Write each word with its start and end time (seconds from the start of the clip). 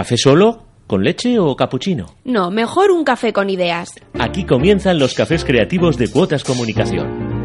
¿Café 0.00 0.16
solo? 0.16 0.64
¿Con 0.86 1.04
leche 1.04 1.38
o 1.38 1.54
capuchino? 1.54 2.06
No, 2.24 2.50
mejor 2.50 2.90
un 2.90 3.04
café 3.04 3.34
con 3.34 3.50
ideas. 3.50 3.90
Aquí 4.18 4.46
comienzan 4.46 4.98
los 4.98 5.12
cafés 5.12 5.44
creativos 5.44 5.98
de 5.98 6.08
Cuotas 6.08 6.42
Comunicación. 6.42 7.39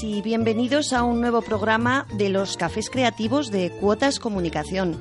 Y 0.00 0.22
bienvenidos 0.22 0.92
a 0.92 1.02
un 1.02 1.20
nuevo 1.20 1.42
programa 1.42 2.06
de 2.14 2.28
los 2.28 2.56
cafés 2.56 2.88
creativos 2.88 3.50
de 3.50 3.70
Cuotas 3.70 4.18
Comunicación. 4.18 4.96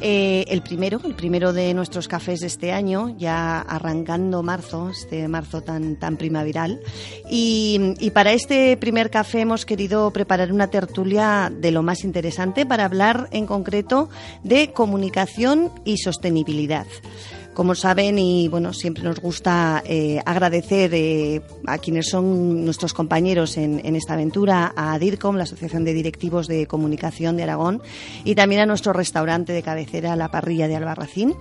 Eh, 0.00 0.44
el 0.48 0.62
primero, 0.62 1.00
el 1.04 1.14
primero 1.14 1.52
de 1.52 1.74
nuestros 1.74 2.06
cafés 2.06 2.40
de 2.40 2.46
este 2.46 2.70
año, 2.70 3.16
ya 3.18 3.60
arrancando 3.60 4.42
marzo, 4.42 4.90
este 4.90 5.26
marzo 5.26 5.62
tan, 5.62 5.96
tan 5.96 6.16
primaveral. 6.16 6.80
Y 7.28 8.10
para 8.14 8.32
este 8.32 8.76
primer 8.76 9.10
café 9.10 9.40
hemos 9.40 9.66
querido 9.66 10.10
preparar 10.12 10.52
una 10.52 10.68
tertulia 10.68 11.50
de 11.52 11.72
lo 11.72 11.82
más 11.82 12.04
interesante 12.04 12.64
para 12.64 12.84
hablar 12.84 13.28
en 13.32 13.46
concreto 13.46 14.08
de 14.44 14.72
comunicación 14.72 15.72
y 15.84 15.98
sostenibilidad. 15.98 16.86
Como 17.58 17.74
saben, 17.74 18.20
y 18.20 18.46
bueno, 18.46 18.72
siempre 18.72 19.02
nos 19.02 19.18
gusta 19.18 19.82
eh, 19.84 20.22
agradecer 20.24 20.94
eh, 20.94 21.42
a 21.66 21.78
quienes 21.78 22.08
son 22.08 22.64
nuestros 22.64 22.94
compañeros 22.94 23.56
en, 23.56 23.84
en, 23.84 23.96
esta 23.96 24.12
aventura, 24.12 24.72
a 24.76 24.96
DIRCOM, 24.96 25.34
la 25.34 25.42
Asociación 25.42 25.82
de 25.82 25.92
Directivos 25.92 26.46
de 26.46 26.68
Comunicación 26.68 27.36
de 27.36 27.42
Aragón, 27.42 27.82
y 28.22 28.36
también 28.36 28.60
a 28.60 28.66
nuestro 28.66 28.92
restaurante 28.92 29.52
de 29.52 29.64
cabecera, 29.64 30.14
La 30.14 30.30
Parrilla 30.30 30.68
de 30.68 30.76
Albarracín. 30.76 31.34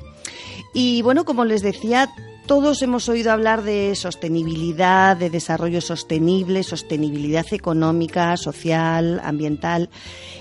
Y 0.73 1.03
bueno, 1.03 1.23
como 1.23 1.45
les 1.45 1.61
decía, 1.61 2.09
todos 2.47 2.81
hemos 2.81 3.09
oído 3.09 3.33
hablar 3.33 3.61
de 3.61 3.93
sostenibilidad, 3.93 5.17
de 5.17 5.29
desarrollo 5.29 5.81
sostenible, 5.81 6.63
sostenibilidad 6.63 7.45
económica, 7.51 8.37
social, 8.37 9.19
ambiental. 9.21 9.89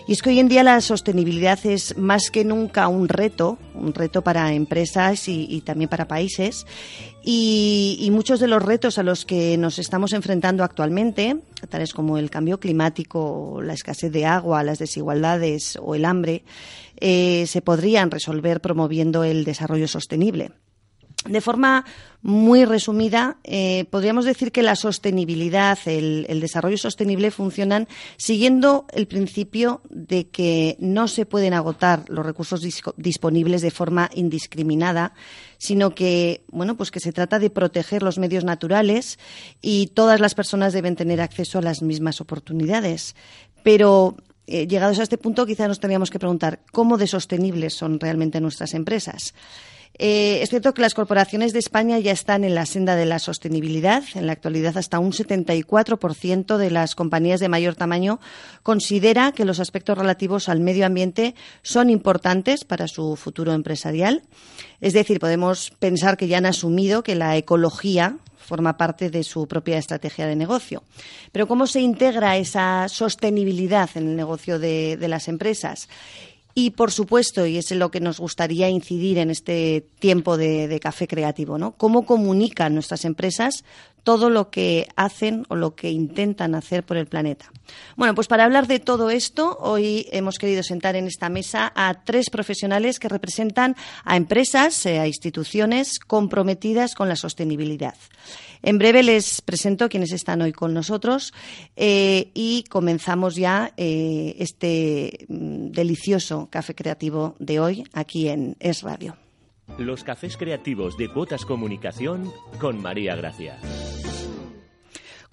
Y 0.06 0.12
es 0.12 0.22
que 0.22 0.30
hoy 0.30 0.38
en 0.38 0.46
día 0.46 0.62
la 0.62 0.80
sostenibilidad 0.80 1.58
es 1.66 1.98
más 1.98 2.30
que 2.30 2.44
nunca 2.44 2.86
un 2.86 3.08
reto, 3.08 3.58
un 3.74 3.92
reto 3.92 4.22
para 4.22 4.52
empresas 4.52 5.28
y, 5.28 5.60
también 5.62 5.90
para 5.90 6.06
países. 6.06 6.64
Y, 7.24 7.98
y, 8.00 8.12
muchos 8.12 8.38
de 8.38 8.46
los 8.46 8.62
retos 8.62 8.98
a 8.98 9.02
los 9.02 9.24
que 9.24 9.58
nos 9.58 9.80
estamos 9.80 10.12
enfrentando 10.12 10.62
actualmente, 10.62 11.40
tales 11.68 11.92
como 11.92 12.18
el 12.18 12.30
cambio 12.30 12.60
climático, 12.60 13.60
la 13.64 13.72
escasez 13.72 14.12
de 14.12 14.26
agua, 14.26 14.62
las 14.62 14.78
desigualdades 14.78 15.76
o 15.82 15.96
el 15.96 16.04
hambre, 16.04 16.44
eh, 16.98 17.46
se 17.48 17.62
podrían 17.62 18.12
resolver 18.12 18.60
promoviendo 18.60 19.24
el 19.24 19.44
desarrollo 19.44 19.88
sostenible. 19.88 20.52
De 21.28 21.40
forma 21.40 21.84
muy 22.22 22.64
resumida, 22.64 23.38
eh, 23.44 23.84
podríamos 23.90 24.24
decir 24.24 24.50
que 24.50 24.62
la 24.62 24.74
sostenibilidad, 24.74 25.78
el, 25.86 26.40
desarrollo 26.40 26.76
sostenible 26.76 27.30
funcionan 27.30 27.86
siguiendo 28.16 28.86
el 28.92 29.06
principio 29.06 29.80
de 29.90 30.28
que 30.28 30.76
no 30.80 31.06
se 31.06 31.24
pueden 31.24 31.54
agotar 31.54 32.04
los 32.08 32.26
recursos 32.26 32.62
dis 32.62 32.82
disponibles 32.96 33.62
de 33.62 33.70
forma 33.70 34.10
indiscriminada, 34.14 35.14
sino 35.58 35.94
que, 35.94 36.44
bueno, 36.48 36.76
pues 36.76 36.90
que 36.90 37.00
se 37.00 37.12
trata 37.12 37.38
de 37.38 37.50
proteger 37.50 38.02
los 38.02 38.18
medios 38.18 38.44
naturales 38.44 39.18
y 39.62 39.88
todas 39.88 40.18
las 40.20 40.34
personas 40.34 40.72
deben 40.72 40.96
tener 40.96 41.20
acceso 41.20 41.58
a 41.58 41.62
las 41.62 41.80
mismas 41.82 42.20
oportunidades. 42.20 43.14
Pero 43.62 44.16
eh, 44.46 44.66
llegados 44.66 44.98
a 44.98 45.02
este 45.02 45.18
punto, 45.18 45.46
quizá 45.46 45.66
nos 45.68 45.80
tendríamos 45.80 46.10
que 46.10 46.18
preguntar 46.18 46.60
cómo 46.72 46.98
de 46.98 47.06
sostenibles 47.06 47.74
son 47.74 47.98
realmente 47.98 48.40
nuestras 48.40 48.74
empresas. 48.74 49.34
Eh, 49.98 50.40
es 50.42 50.50
cierto 50.50 50.74
que 50.74 50.82
las 50.82 50.94
corporaciones 50.94 51.52
de 51.52 51.58
España 51.58 51.98
ya 51.98 52.12
están 52.12 52.44
en 52.44 52.54
la 52.54 52.66
senda 52.66 52.96
de 52.96 53.06
la 53.06 53.18
sostenibilidad. 53.18 54.04
En 54.14 54.26
la 54.26 54.32
actualidad, 54.32 54.76
hasta 54.76 54.98
un 54.98 55.12
74% 55.12 56.56
de 56.58 56.70
las 56.70 56.94
compañías 56.94 57.40
de 57.40 57.48
mayor 57.48 57.74
tamaño 57.74 58.20
considera 58.62 59.32
que 59.32 59.44
los 59.44 59.60
aspectos 59.60 59.96
relativos 59.96 60.48
al 60.48 60.60
medio 60.60 60.86
ambiente 60.86 61.34
son 61.62 61.90
importantes 61.90 62.64
para 62.64 62.88
su 62.88 63.16
futuro 63.16 63.52
empresarial. 63.52 64.22
Es 64.80 64.92
decir, 64.92 65.18
podemos 65.18 65.70
pensar 65.78 66.16
que 66.16 66.28
ya 66.28 66.38
han 66.38 66.46
asumido 66.46 67.02
que 67.02 67.14
la 67.14 67.36
ecología 67.36 68.18
forma 68.36 68.76
parte 68.76 69.10
de 69.10 69.24
su 69.24 69.48
propia 69.48 69.76
estrategia 69.76 70.26
de 70.26 70.36
negocio. 70.36 70.84
Pero 71.32 71.48
¿cómo 71.48 71.66
se 71.66 71.80
integra 71.80 72.36
esa 72.36 72.88
sostenibilidad 72.88 73.90
en 73.96 74.08
el 74.08 74.16
negocio 74.16 74.58
de, 74.58 74.96
de 74.96 75.08
las 75.08 75.28
empresas? 75.28 75.88
Y, 76.58 76.70
por 76.70 76.90
supuesto, 76.90 77.44
y 77.44 77.58
es 77.58 77.70
lo 77.72 77.90
que 77.90 78.00
nos 78.00 78.18
gustaría 78.18 78.70
incidir 78.70 79.18
en 79.18 79.28
este 79.28 79.86
tiempo 79.98 80.38
de, 80.38 80.68
de, 80.68 80.80
café 80.80 81.06
creativo, 81.06 81.58
¿no? 81.58 81.72
¿Cómo 81.72 82.06
comunican 82.06 82.72
nuestras 82.72 83.04
empresas 83.04 83.62
todo 84.04 84.30
lo 84.30 84.50
que 84.50 84.88
hacen 84.96 85.44
o 85.48 85.54
lo 85.56 85.74
que 85.74 85.90
intentan 85.90 86.54
hacer 86.54 86.82
por 86.82 86.96
el 86.96 87.08
planeta? 87.08 87.52
Bueno, 87.96 88.14
pues 88.14 88.26
para 88.26 88.44
hablar 88.44 88.68
de 88.68 88.78
todo 88.78 89.10
esto, 89.10 89.58
hoy 89.60 90.06
hemos 90.12 90.38
querido 90.38 90.62
sentar 90.62 90.96
en 90.96 91.08
esta 91.08 91.28
mesa 91.28 91.72
a 91.74 92.04
tres 92.04 92.30
profesionales 92.30 93.00
que 93.00 93.10
representan 93.10 93.76
a 94.04 94.16
empresas, 94.16 94.86
eh, 94.86 94.98
a 94.98 95.06
instituciones 95.06 95.98
comprometidas 95.98 96.94
con 96.94 97.10
la 97.10 97.16
sostenibilidad. 97.16 97.96
En 98.62 98.78
breve 98.78 99.02
les 99.02 99.40
presento 99.42 99.88
quienes 99.88 100.12
están 100.12 100.42
hoy 100.42 100.52
con 100.52 100.74
nosotros 100.74 101.32
eh, 101.76 102.30
y 102.34 102.64
comenzamos 102.64 103.36
ya 103.36 103.72
eh, 103.76 104.36
este 104.38 105.26
mm, 105.28 105.70
delicioso 105.70 106.48
café 106.50 106.74
creativo 106.74 107.34
de 107.38 107.60
hoy 107.60 107.84
aquí 107.92 108.28
en 108.28 108.56
Es 108.60 108.82
Radio. 108.82 109.16
Los 109.78 110.04
cafés 110.04 110.36
creativos 110.36 110.96
de 110.96 111.08
Cuotas 111.12 111.44
Comunicación 111.44 112.32
con 112.60 112.80
María 112.80 113.16
Gracia. 113.16 113.58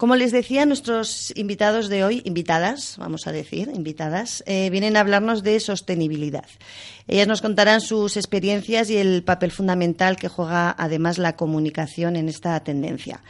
Como 0.04 0.16
les 0.16 0.32
decía, 0.32 0.66
nuestros 0.66 1.32
invitados 1.34 1.88
de 1.88 2.04
hoy, 2.04 2.20
invitadas, 2.26 2.96
vamos 2.98 3.26
a 3.26 3.32
decir, 3.32 3.70
invitadas, 3.72 4.44
eh, 4.46 4.68
vienen 4.68 4.98
a 4.98 5.00
hablarnos 5.00 5.42
de 5.42 5.58
sostenibilidad. 5.60 6.44
Ellas 7.08 7.26
nos 7.26 7.40
contarán 7.40 7.80
sus 7.80 8.18
experiencias 8.18 8.90
y 8.90 8.98
el 8.98 9.24
papel 9.24 9.50
fundamental 9.50 10.16
que 10.16 10.28
juega 10.28 10.74
además 10.76 11.16
la 11.16 11.36
comunicación 11.36 12.16
en 12.16 12.28
esta 12.28 12.60
tendencia. 12.60 13.22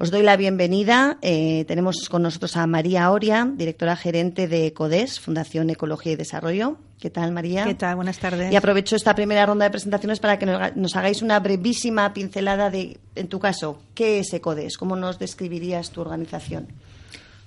Os 0.00 0.12
doy 0.12 0.22
la 0.22 0.36
bienvenida. 0.36 1.18
Eh, 1.22 1.64
tenemos 1.66 2.08
con 2.08 2.22
nosotros 2.22 2.56
a 2.56 2.64
María 2.68 3.10
Oria, 3.10 3.50
directora 3.52 3.96
gerente 3.96 4.46
de 4.46 4.72
CODES, 4.72 5.18
Fundación 5.18 5.70
Ecología 5.70 6.12
y 6.12 6.16
Desarrollo. 6.16 6.76
¿Qué 7.00 7.10
tal, 7.10 7.32
María? 7.32 7.64
¿Qué 7.64 7.74
tal? 7.74 7.96
Buenas 7.96 8.20
tardes. 8.20 8.52
Y 8.52 8.54
aprovecho 8.54 8.94
esta 8.94 9.16
primera 9.16 9.44
ronda 9.44 9.64
de 9.64 9.72
presentaciones 9.72 10.20
para 10.20 10.38
que 10.38 10.46
nos 10.46 10.94
hagáis 10.94 11.20
una 11.20 11.40
brevísima 11.40 12.14
pincelada 12.14 12.70
de, 12.70 13.00
en 13.16 13.26
tu 13.26 13.40
caso, 13.40 13.82
¿qué 13.96 14.20
es 14.20 14.32
ECODES? 14.32 14.78
¿Cómo 14.78 14.94
nos 14.94 15.18
describirías 15.18 15.90
tu 15.90 16.00
organización? 16.00 16.68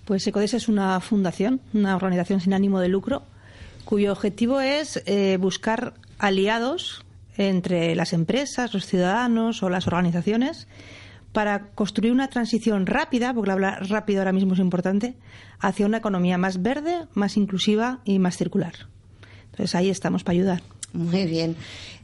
Pues 0.04 0.28
ECODES 0.28 0.56
es 0.56 0.68
una 0.68 1.00
fundación, 1.00 1.62
una 1.74 1.96
organización 1.96 2.42
sin 2.42 2.54
ánimo 2.54 2.82
de 2.82 2.90
lucro, 2.90 3.24
cuyo 3.86 4.12
objetivo 4.12 4.60
es 4.60 5.02
eh, 5.06 5.38
buscar 5.40 5.94
aliados 6.20 7.06
entre 7.38 7.96
las 7.96 8.12
empresas, 8.12 8.74
los 8.74 8.86
ciudadanos 8.86 9.64
o 9.64 9.70
las 9.70 9.88
organizaciones 9.88 10.68
para 11.32 11.68
construir 11.72 12.12
una 12.12 12.28
transición 12.28 12.86
rápida, 12.86 13.34
porque 13.34 13.52
hablar 13.52 13.90
rápido 13.90 14.20
ahora 14.20 14.34
mismo 14.34 14.54
es 14.54 14.60
importante, 14.60 15.16
hacia 15.60 15.86
una 15.86 15.98
economía 15.98 16.38
más 16.38 16.62
verde, 16.62 17.08
más 17.14 17.38
inclusiva 17.38 18.00
y 18.04 18.20
más 18.20 18.38
circular. 18.38 18.74
Entonces 19.52 19.76
ahí 19.76 19.90
estamos 19.90 20.24
para 20.24 20.34
ayudar. 20.34 20.62
Muy 20.94 21.26
bien. 21.26 21.56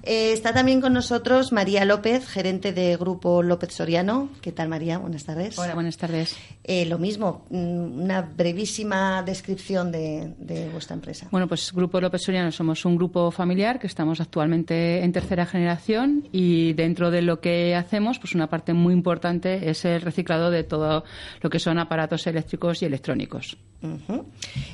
Eh, 0.10 0.32
está 0.32 0.54
también 0.54 0.80
con 0.80 0.94
nosotros 0.94 1.52
María 1.52 1.84
López, 1.84 2.26
gerente 2.30 2.72
de 2.72 2.96
Grupo 2.96 3.44
López 3.44 3.74
Soriano. 3.74 4.30
¿Qué 4.40 4.54
tal, 4.54 4.70
María? 4.70 5.00
Buenas 5.00 5.26
tardes. 5.26 5.60
Hola, 5.60 5.74
buenas 5.74 5.98
tardes. 5.98 6.34
Eh, 6.64 6.86
lo 6.86 6.98
mismo, 6.98 7.46
una 7.50 8.22
brevísima 8.22 9.22
descripción 9.22 9.92
de, 9.92 10.34
de, 10.38 10.70
vuestra 10.70 10.94
empresa. 10.94 11.28
Bueno, 11.30 11.50
pues 11.50 11.74
Grupo 11.74 12.00
López 12.00 12.22
Soriano 12.22 12.54
somos 12.54 12.86
un 12.86 12.96
grupo 12.96 13.32
familiar 13.32 13.80
que 13.80 13.88
estamos 13.88 14.22
actualmente 14.22 15.04
en 15.04 15.12
tercera 15.12 15.46
generación 15.46 16.30
y 16.32 16.72
dentro 16.72 17.12
de 17.12 17.22
lo 17.22 17.42
que 17.42 17.76
hacemos, 17.76 18.18
pues 18.18 18.34
una 18.34 18.48
parte 18.48 18.74
muy 18.74 18.94
importante 18.94 19.70
es 19.70 19.84
el 19.84 20.00
reciclado 20.00 20.52
de 20.52 20.64
todo 20.64 21.04
lo 21.42 21.50
que 21.50 21.60
son 21.60 21.80
aparatos 21.80 22.26
eléctricos 22.28 22.82
y 22.82 22.86
electrónicos. 22.86 23.58
Uh 23.82 23.88
-huh. 24.08 24.26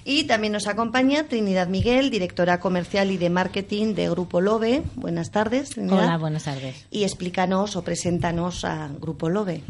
Y 0.06 0.26
también 0.26 0.54
nos 0.54 0.68
acompaña 0.68 1.24
Trinidad 1.28 1.68
Miguel, 1.68 2.12
directora 2.12 2.60
comercial 2.60 3.10
y 3.10 3.18
de 3.18 3.32
marketing 3.32 3.96
de 3.96 4.10
Grupo 4.10 4.40
Lobe. 4.40 4.84
Buenas 4.96 5.23
tardes. 5.32 5.72
Trinidad. 5.72 6.06
Hola, 6.06 6.18
buenas 6.18 6.44
tardes. 6.44 6.86
Y 6.92 7.04
explícanos 7.04 7.76
o 7.76 7.84
preséntanos 7.84 8.66
a 8.66 8.90
Grupo 9.00 9.30
Lobe. 9.30 9.62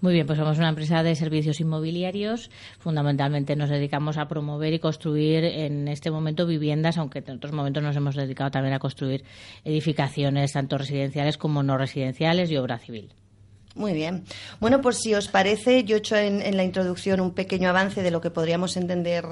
Muy 0.00 0.12
bien, 0.12 0.26
pues 0.26 0.38
somos 0.38 0.58
una 0.58 0.68
empresa 0.68 1.02
de 1.02 1.14
servicios 1.14 1.60
inmobiliarios. 1.60 2.50
Fundamentalmente 2.78 3.56
nos 3.56 3.70
dedicamos 3.70 4.18
a 4.18 4.28
promover 4.28 4.74
y 4.74 4.78
construir 4.78 5.44
en 5.44 5.88
este 5.88 6.10
momento 6.10 6.46
viviendas, 6.46 6.98
aunque 6.98 7.20
en 7.26 7.36
otros 7.36 7.52
momentos 7.52 7.82
nos 7.82 7.96
hemos 7.96 8.14
dedicado 8.14 8.50
también 8.50 8.74
a 8.74 8.78
construir 8.78 9.24
edificaciones, 9.64 10.52
tanto 10.52 10.76
residenciales 10.76 11.38
como 11.38 11.62
no 11.62 11.78
residenciales 11.78 12.50
y 12.50 12.56
obra 12.56 12.78
civil. 12.78 13.12
Muy 13.74 13.92
bien. 13.92 14.24
Bueno, 14.60 14.80
pues 14.80 14.98
si 14.98 15.14
os 15.14 15.28
parece, 15.28 15.84
yo 15.84 15.96
he 15.96 15.98
hecho 16.00 16.16
en, 16.16 16.42
en, 16.42 16.56
la 16.56 16.64
introducción 16.64 17.20
un 17.20 17.32
pequeño 17.32 17.70
avance 17.70 18.02
de 18.02 18.10
lo 18.10 18.20
que 18.20 18.30
podríamos 18.30 18.76
entender 18.76 19.24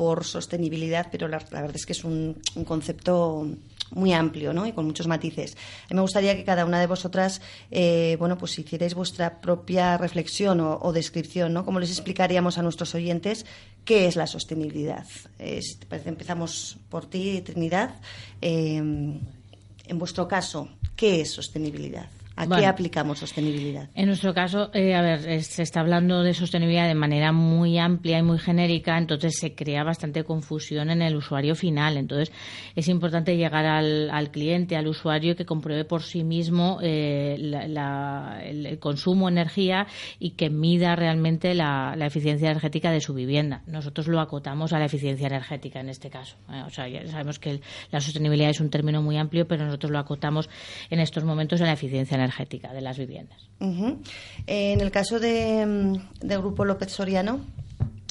por 0.00 0.24
sostenibilidad, 0.24 1.08
pero 1.12 1.28
la, 1.28 1.38
verdad 1.38 1.72
es 1.74 1.84
que 1.84 1.92
es 1.92 2.04
un, 2.04 2.40
concepto 2.66 3.46
muy 3.90 4.12
amplio 4.12 4.52
¿no? 4.52 4.66
y 4.66 4.72
con 4.72 4.86
muchos 4.86 5.06
matices. 5.06 5.56
me 5.90 6.00
gustaría 6.00 6.36
que 6.36 6.44
cada 6.44 6.64
una 6.64 6.80
de 6.80 6.86
vosotras, 6.86 7.40
eh, 7.70 8.16
bueno, 8.18 8.38
pues 8.38 8.58
hicierais 8.58 8.94
vuestra 8.94 9.40
propia 9.40 9.96
reflexión 9.98 10.60
o, 10.60 10.92
descripción, 10.92 11.52
¿no? 11.52 11.64
¿Cómo 11.64 11.80
les 11.80 11.90
explicaríamos 11.90 12.58
a 12.58 12.62
nuestros 12.62 12.94
oyentes 12.94 13.46
qué 13.84 14.06
es 14.06 14.16
la 14.16 14.26
sostenibilidad? 14.26 15.06
empezamos 15.38 16.78
por 16.88 17.06
ti, 17.06 17.40
Trinidad. 17.42 17.94
Eh, 18.42 18.76
en 18.76 19.98
vuestro 19.98 20.28
caso, 20.28 20.68
¿qué 20.96 21.20
es 21.20 21.32
sostenibilidad? 21.32 22.08
¿A 22.40 22.58
qué 22.58 22.66
aplicamos 22.66 23.18
sostenibilidad? 23.18 23.90
En 23.94 24.06
nuestro 24.06 24.32
caso, 24.32 24.70
eh, 24.72 24.94
a 24.94 25.02
ver, 25.02 25.42
se 25.42 25.62
está 25.62 25.80
hablando 25.80 26.22
de 26.22 26.32
sostenibilidad 26.32 26.88
de 26.88 26.94
manera 26.94 27.32
muy 27.32 27.78
amplia 27.78 28.18
y 28.18 28.22
muy 28.22 28.38
genérica, 28.38 28.96
entonces 28.96 29.36
se 29.38 29.54
crea 29.54 29.84
bastante 29.84 30.24
confusión 30.24 30.90
en 30.90 31.02
el 31.02 31.16
usuario 31.16 31.54
final. 31.54 31.98
Entonces, 31.98 32.32
es 32.74 32.88
importante 32.88 33.36
llegar 33.36 33.66
al, 33.66 34.30
cliente, 34.30 34.76
al 34.76 34.86
usuario, 34.86 35.36
que 35.36 35.44
compruebe 35.44 35.84
por 35.84 36.02
sí 36.02 36.24
mismo 36.24 36.78
eh, 36.82 37.34
el, 37.36 38.78
consumo 38.78 39.26
de 39.26 39.32
energía 39.32 39.86
y 40.18 40.30
que 40.30 40.48
mida 40.48 40.96
realmente 40.96 41.54
la, 41.54 41.94
eficiencia 42.00 42.50
energética 42.50 42.90
de 42.90 43.00
su 43.00 43.12
vivienda. 43.12 43.62
Nosotros 43.66 44.08
lo 44.08 44.20
acotamos 44.20 44.72
a 44.72 44.78
la 44.78 44.86
eficiencia 44.86 45.26
energética 45.26 45.80
en 45.80 45.90
este 45.90 46.08
caso. 46.08 46.36
¿eh? 46.50 46.62
o 46.66 46.70
sea, 46.70 46.88
ya 46.88 47.06
sabemos 47.06 47.38
que 47.38 47.60
la 47.90 48.00
sostenibilidad 48.00 48.50
es 48.50 48.60
un 48.60 48.70
término 48.70 49.02
muy 49.02 49.18
amplio, 49.18 49.46
pero 49.46 49.66
nosotros 49.66 49.92
lo 49.92 49.98
acotamos 49.98 50.48
en 50.88 51.00
estos 51.00 51.24
momentos 51.24 51.60
a 51.60 51.66
la 51.66 51.72
eficiencia 51.72 52.14
energética 52.14 52.29
energética 52.30 52.72
de 52.72 52.80
las 52.80 52.96
viviendas. 52.98 53.38
En 53.60 54.80
el 54.80 54.90
caso 54.90 55.18
de, 55.18 55.66
mm, 55.66 56.26
del 56.26 56.38
Grupo 56.38 56.64
López 56.64 56.92
Soriano, 56.92 57.40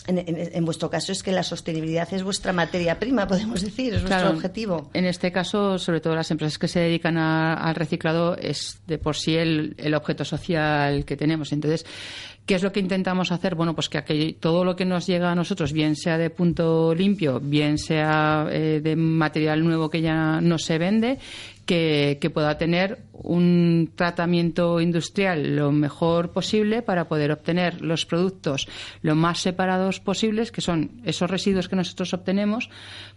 en, 0.07 0.65
vuestro 0.65 0.89
caso 0.89 1.11
es 1.11 1.21
que 1.21 1.31
la 1.31 1.43
sostenibilidad 1.43 2.11
es 2.13 2.23
vuestra 2.23 2.51
materia 2.51 2.99
prima, 2.99 3.27
podemos 3.27 3.61
decir, 3.61 3.93
es 3.93 4.01
vuestro 4.01 4.31
objetivo. 4.31 4.89
En 4.93 5.05
este 5.05 5.31
caso, 5.31 5.77
sobre 5.77 6.01
todo 6.01 6.15
las 6.15 6.31
empresas 6.31 6.57
que 6.57 6.67
se 6.67 6.79
dedican 6.79 7.17
al 7.17 7.75
reciclado, 7.75 8.35
es 8.35 8.81
de 8.87 8.97
por 8.97 9.15
sí 9.15 9.35
el, 9.35 9.75
el, 9.77 9.93
objeto 9.93 10.25
social 10.25 11.05
que 11.05 11.15
tenemos. 11.15 11.51
Entonces, 11.51 11.85
¿qué 12.45 12.55
es 12.55 12.63
lo 12.63 12.71
que 12.71 12.79
intentamos 12.79 13.31
hacer? 13.31 13.53
Bueno, 13.53 13.75
pues 13.75 13.89
que 13.89 14.35
todo 14.39 14.65
lo 14.65 14.75
que 14.75 14.85
nos 14.85 15.05
llega 15.05 15.31
a 15.31 15.35
nosotros, 15.35 15.71
bien 15.73 15.95
sea 15.95 16.17
de 16.17 16.31
punto 16.31 16.95
limpio, 16.95 17.39
bien 17.39 17.77
sea 17.77 18.47
eh, 18.49 18.81
de 18.81 18.95
material 18.95 19.63
nuevo 19.63 19.89
que 19.89 20.01
ya 20.01 20.41
no 20.41 20.57
se 20.57 20.79
vende, 20.79 21.19
que, 21.69 22.31
pueda 22.33 22.57
tener 22.57 23.03
un 23.13 23.91
tratamiento 23.95 24.81
industrial 24.81 25.55
lo 25.55 25.71
mejor 25.71 26.31
posible 26.31 26.81
para 26.81 27.07
poder 27.07 27.31
obtener 27.31 27.81
los 27.81 28.07
productos 28.07 28.67
lo 29.01 29.13
más 29.13 29.39
separados 29.39 29.99
posibles, 29.99 30.51
que 30.51 30.61
son 30.61 31.01
esos 31.05 31.29
residuos 31.29 31.69
que 31.69 31.75
nosotros 31.75 32.13
obtenemos, 32.13 32.71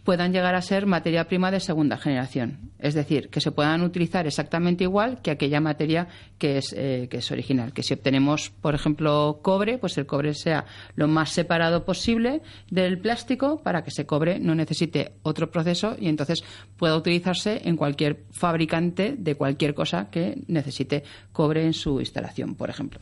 puedan 0.04 0.32
llegar 0.32 0.54
a 0.54 0.60
ser 0.60 0.84
materia 0.84 1.28
prima 1.28 1.50
de 1.50 1.60
segunda 1.60 1.96
generación. 1.96 2.72
Es 2.78 2.92
decir, 2.92 3.30
que 3.30 3.40
se 3.40 3.52
puedan 3.52 3.82
utilizar 3.82 4.26
exactamente 4.26 4.84
igual 4.84 5.22
que 5.22 5.30
aquella 5.30 5.60
materia 5.60 6.08
que 6.36 6.58
es, 6.58 6.74
eh, 6.76 7.06
que 7.10 7.18
es 7.18 7.30
original. 7.30 7.72
Que 7.72 7.82
si 7.82 7.94
obtenemos, 7.94 8.50
por 8.50 8.74
ejemplo, 8.74 9.38
cobre, 9.40 9.78
pues 9.78 9.96
el 9.96 10.04
cobre 10.04 10.34
sea 10.34 10.66
lo 10.94 11.08
más 11.08 11.30
separado 11.30 11.86
posible 11.86 12.42
del 12.70 12.98
plástico 12.98 13.62
para 13.62 13.82
que 13.82 13.90
ese 13.90 14.04
cobre 14.04 14.40
no 14.40 14.54
necesite 14.54 15.12
otro 15.22 15.50
proceso 15.50 15.96
y 15.98 16.08
entonces 16.08 16.44
pueda 16.76 16.96
utilizarse 16.96 17.62
en 17.64 17.76
cualquier 17.76 18.24
fabricante 18.42 19.14
de 19.16 19.36
cualquier 19.36 19.72
cosa 19.72 20.10
que 20.10 20.42
necesite 20.48 21.04
cobre 21.32 21.64
en 21.64 21.74
su 21.74 22.00
instalación, 22.00 22.56
por 22.56 22.70
ejemplo. 22.70 22.98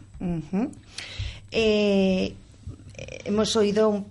Eh, 1.50 2.34
hemos 3.24 3.56
oído 3.56 4.04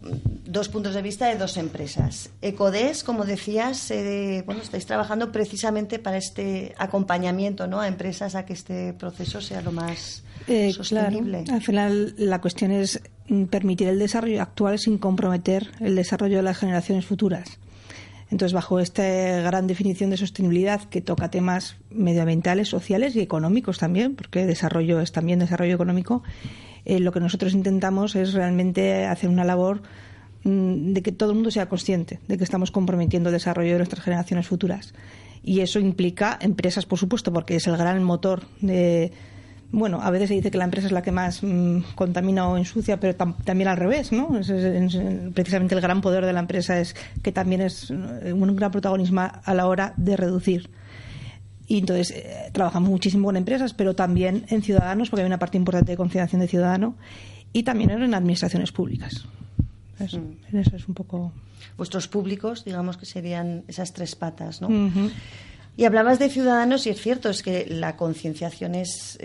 dos 0.46 0.70
puntos 0.70 0.96
de 0.96 1.04
vista 1.04 1.28
de 1.28 1.36
dos 1.38 1.58
empresas. 1.58 2.32
Ecodes, 2.42 3.04
como 3.04 3.26
decías, 3.26 3.92
eh, 3.92 4.42
bueno, 4.48 4.64
estáis 4.64 4.88
trabajando 4.88 5.32
precisamente 5.32 6.00
para 6.00 6.18
este 6.18 6.74
acompañamiento 6.80 7.68
¿no? 7.68 7.80
a 7.80 7.88
empresas 7.88 8.34
a 8.34 8.44
que 8.44 8.54
este 8.54 8.94
proceso 8.94 9.40
sea 9.40 9.62
lo 9.62 9.72
más 9.72 10.24
eh, 10.48 10.74
sostenible. 10.74 11.44
Al 11.52 11.62
final, 11.62 12.16
la 12.18 12.42
cuestión 12.42 12.72
es 12.72 13.04
permitir 13.52 13.88
el 13.88 14.00
desarrollo 14.00 14.42
actual 14.42 14.80
sin 14.80 14.98
comprometer 14.98 15.70
el 15.80 15.96
desarrollo 15.96 16.38
de 16.38 16.44
las 16.44 16.58
generaciones 16.58 17.06
futuras. 17.06 17.60
Entonces, 18.32 18.54
bajo 18.54 18.80
esta 18.80 19.04
gran 19.42 19.66
definición 19.66 20.12
de 20.12 20.18
sostenibilidad 20.18 20.84
que 20.84 21.02
toca 21.02 21.32
temas 21.32 21.78
medioambientales, 21.90 22.68
sociales 22.68 23.16
y 23.16 23.22
económicos 23.22 23.80
también, 23.80 24.16
porque 24.16 24.46
desarrollo 24.46 25.02
es 25.02 25.12
también 25.12 25.40
desarrollo 25.40 25.74
económico, 25.74 26.22
eh, 26.86 27.00
lo 27.00 27.12
que 27.12 27.20
nosotros 27.20 27.54
intentamos 27.54 28.16
es 28.16 28.34
realmente 28.34 29.06
hacer 29.06 29.30
una 29.30 29.44
labor 29.44 29.82
mm, 30.44 30.94
de 30.94 31.02
que 31.02 31.12
todo 31.12 31.32
el 31.32 31.36
mundo 31.36 31.52
sea 31.52 31.68
consciente 31.68 32.20
de 32.28 32.38
que 32.38 32.44
estamos 32.44 32.72
comprometiendo 32.72 33.30
el 33.30 33.34
desarrollo 33.34 33.72
de 33.72 33.78
nuestras 33.80 34.04
generaciones 34.04 34.48
futuras. 34.48 34.94
Y 35.44 35.62
eso 35.62 35.80
implica 35.80 36.38
empresas, 36.42 36.86
por 36.86 37.00
supuesto, 37.00 37.34
porque 37.34 37.56
es 37.56 37.66
el 37.66 37.78
gran 37.78 38.04
motor 38.04 38.44
de, 38.62 39.12
bueno, 39.72 40.00
a 40.02 40.10
veces 40.10 40.30
se 40.30 40.36
dice 40.36 40.52
que 40.52 40.58
la 40.58 40.64
empresa 40.64 40.88
es 40.88 40.94
la 40.94 41.02
que 41.02 41.12
más 41.12 41.44
mm, 41.44 41.94
contamina 41.96 42.48
o 42.48 42.58
ensucia, 42.58 43.00
pero 43.00 43.16
también 43.16 43.68
al 43.68 43.78
revés, 43.78 44.12
¿no? 44.12 44.30
precisamente 45.34 45.76
el 45.76 45.82
gran 45.82 46.02
poder 46.02 46.26
de 46.26 46.34
la 46.34 46.40
empresa 46.40 46.80
es 46.80 46.96
que 47.22 47.32
también 47.32 47.62
es 47.62 47.92
eh, 47.92 48.34
un 48.34 48.56
gran 48.56 48.72
protagonismo 48.72 49.22
a 49.22 49.54
la 49.54 49.68
hora 49.68 49.94
de 49.98 50.18
reducir. 50.18 50.70
Y 51.68 51.78
entonces 51.78 52.12
eh, 52.12 52.50
trabajamos 52.52 52.90
muchísimo 52.90 53.28
con 53.28 53.38
empresas, 53.38 53.76
pero 53.76 53.96
también 53.96 54.46
en 54.50 54.64
ciudadanos, 54.64 55.10
porque 55.12 55.22
hay 55.22 55.28
una 55.28 55.38
parte 55.38 55.58
importante 55.58 55.92
de 55.92 55.98
concienciación 55.98 56.42
de 56.42 56.48
ciudadano, 56.48 56.96
y 57.54 57.62
también 57.62 57.92
en 57.92 58.14
administraciones 58.14 58.72
públicas. 58.72 59.26
Eso, 60.00 60.20
mm. 60.20 60.58
eso 60.58 60.76
es 60.76 60.88
un 60.88 60.96
poco. 60.96 61.32
Vuestros 61.78 62.08
públicos, 62.08 62.66
digamos 62.66 62.98
que 62.98 63.06
serían 63.06 63.66
esas 63.68 63.94
tres 63.94 64.16
patas, 64.16 64.62
¿no? 64.62 64.70
Y 65.80 65.86
hablabas 65.86 66.20
de 66.20 66.28
ciudadanos 66.28 66.86
y 66.88 66.90
es 66.90 67.00
cierto, 67.00 67.30
es 67.30 67.42
que 67.42 67.66
la 67.70 67.96
concienciación 67.96 68.76
es, 68.76 69.18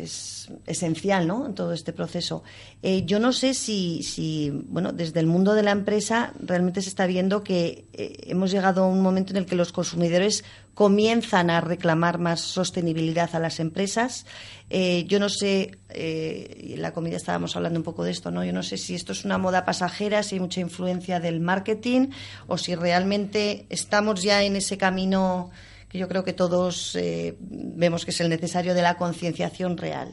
esencial 0.66 1.26
¿no? 1.26 1.46
en 1.46 1.54
todo 1.56 1.72
este 1.72 1.92
proceso. 1.92 2.44
Eh, 2.80 3.02
yo 3.04 3.18
no 3.18 3.32
sé 3.32 3.54
si, 3.54 4.04
si, 4.04 4.50
bueno, 4.68 4.92
desde 4.92 5.18
el 5.18 5.26
mundo 5.26 5.54
de 5.54 5.64
la 5.64 5.72
empresa 5.72 6.32
realmente 6.38 6.80
se 6.80 6.90
está 6.90 7.06
viendo 7.06 7.42
que 7.42 7.86
eh, 7.92 8.18
hemos 8.28 8.52
llegado 8.52 8.84
a 8.84 8.86
un 8.86 9.00
momento 9.00 9.32
en 9.32 9.38
el 9.38 9.46
que 9.46 9.56
los 9.56 9.72
consumidores 9.72 10.44
comienzan 10.74 11.50
a 11.50 11.60
reclamar 11.60 12.20
más 12.20 12.42
sostenibilidad 12.42 13.34
a 13.34 13.40
las 13.40 13.58
empresas. 13.58 14.24
Eh, 14.70 15.06
yo 15.08 15.18
no 15.18 15.30
sé, 15.30 15.78
en 15.88 16.80
la 16.80 16.92
comida 16.92 17.16
estábamos 17.16 17.56
hablando 17.56 17.80
un 17.80 17.84
poco 17.84 18.04
de 18.04 18.12
esto, 18.12 18.30
¿no? 18.30 18.44
Yo 18.44 18.52
no 18.52 18.62
sé 18.62 18.76
si 18.76 18.94
esto 18.94 19.10
es 19.10 19.24
una 19.24 19.38
moda 19.38 19.64
pasajera, 19.64 20.22
si 20.22 20.36
hay 20.36 20.40
mucha 20.40 20.60
influencia 20.60 21.18
del 21.18 21.40
marketing 21.40 22.10
o 22.46 22.58
si 22.58 22.76
realmente 22.76 23.66
estamos 23.70 24.22
ya 24.22 24.44
en 24.44 24.54
ese 24.54 24.78
camino 24.78 25.50
yo 25.98 26.08
creo 26.08 26.24
que 26.24 26.32
todos 26.32 26.96
eh, 26.96 27.36
vemos 27.41 28.05
que 28.05 28.10
es 28.10 28.20
el 28.20 28.29
necesario 28.29 28.74
de 28.74 28.82
la 28.82 28.96
concienciación 28.96 29.77
real. 29.77 30.13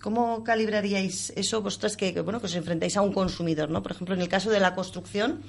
¿Cómo 0.00 0.42
calibraríais 0.42 1.34
eso 1.36 1.60
vosotras 1.60 1.96
que, 1.96 2.18
bueno, 2.22 2.40
que 2.40 2.46
os 2.46 2.54
enfrentáis 2.54 2.96
a 2.96 3.02
un 3.02 3.12
consumidor? 3.12 3.68
¿no? 3.68 3.82
Por 3.82 3.92
ejemplo, 3.92 4.14
en 4.14 4.22
el 4.22 4.28
caso 4.28 4.48
de 4.48 4.58
la 4.60 4.74
construcción, 4.74 5.42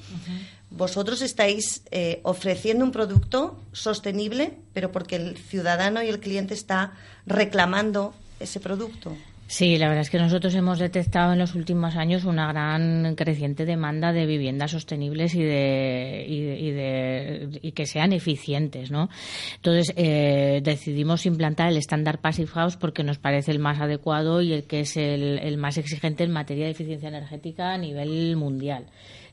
vosotros 0.70 1.22
estáis 1.22 1.84
eh, 1.91 2.20
ofreciendo 2.24 2.84
un 2.84 2.91
producto 2.91 3.62
sostenible, 3.72 4.58
pero 4.74 4.91
porque 4.91 5.15
el 5.15 5.38
ciudadano 5.38 6.03
y 6.03 6.10
el 6.10 6.20
cliente 6.20 6.53
está 6.53 6.94
reclamando 7.25 8.13
ese 8.39 8.60
producto. 8.60 9.15
Sí, 9.51 9.77
la 9.77 9.89
verdad 9.89 10.03
es 10.03 10.10
que 10.10 10.17
nosotros 10.17 10.55
hemos 10.55 10.79
detectado 10.79 11.34
en 11.34 11.39
los 11.39 11.55
últimos 11.55 11.98
años 11.98 12.24
una 12.24 12.48
gran 12.48 13.15
creciente 13.17 13.65
demanda 13.65 14.13
de 14.13 14.25
viviendas 14.25 14.72
sostenibles 14.72 15.36
y 15.36 15.43
de 15.43 16.25
y, 16.25 17.67
y 17.67 17.72
que 17.74 17.86
sean 17.86 18.13
eficientes, 18.13 18.91
¿no? 18.91 19.10
Entonces 19.58 19.91
eh, 19.98 20.62
decidimos 20.63 21.25
implantar 21.25 21.67
el 21.67 21.75
estándar 21.75 22.22
Passive 22.22 22.48
House 22.48 22.77
porque 22.77 23.03
nos 23.03 23.17
parece 23.17 23.51
el 23.51 23.60
más 23.60 23.81
adecuado 23.81 24.41
y 24.41 24.53
el 24.53 24.63
que 24.63 24.79
es 24.79 24.96
el, 24.96 25.38
el 25.39 25.58
más 25.58 25.77
exigente 25.77 26.24
en 26.24 26.31
materia 26.31 26.63
de 26.63 26.72
eficiencia 26.72 27.10
energética 27.10 27.74
a 27.74 27.77
nivel 27.77 28.38
mundial. 28.38 28.86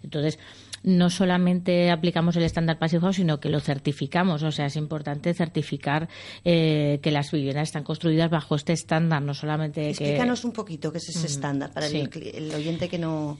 Entonces 0.03 0.41
no 0.83 1.11
solamente 1.11 1.91
aplicamos 1.91 2.37
el 2.37 2.45
estándar 2.45 2.79
pasivo, 2.79 3.13
sino 3.13 3.41
que 3.41 3.49
lo 3.49 3.61
certificamos. 3.61 4.43
O 4.43 4.53
sea, 4.53 4.67
es 4.67 4.77
importante 4.77 5.35
certificar 5.35 6.09
eh, 6.45 6.99
que 7.03 7.11
las 7.11 7.31
viviendas 7.31 7.69
están 7.69 7.85
construidas 7.85 8.31
bajo 8.31 8.55
este 8.55 8.73
estándar, 8.73 9.23
no 9.23 9.35
solamente. 9.35 9.91
Explícanos 9.91 10.45
un 10.45 10.53
poquito 10.53 10.93
qué 10.93 10.99
es 10.99 11.09
ese 11.09 11.27
estándar 11.27 11.73
para 11.73 11.87
el, 11.87 12.53
oyente 12.55 12.89
que 12.89 12.99
no. 12.99 13.39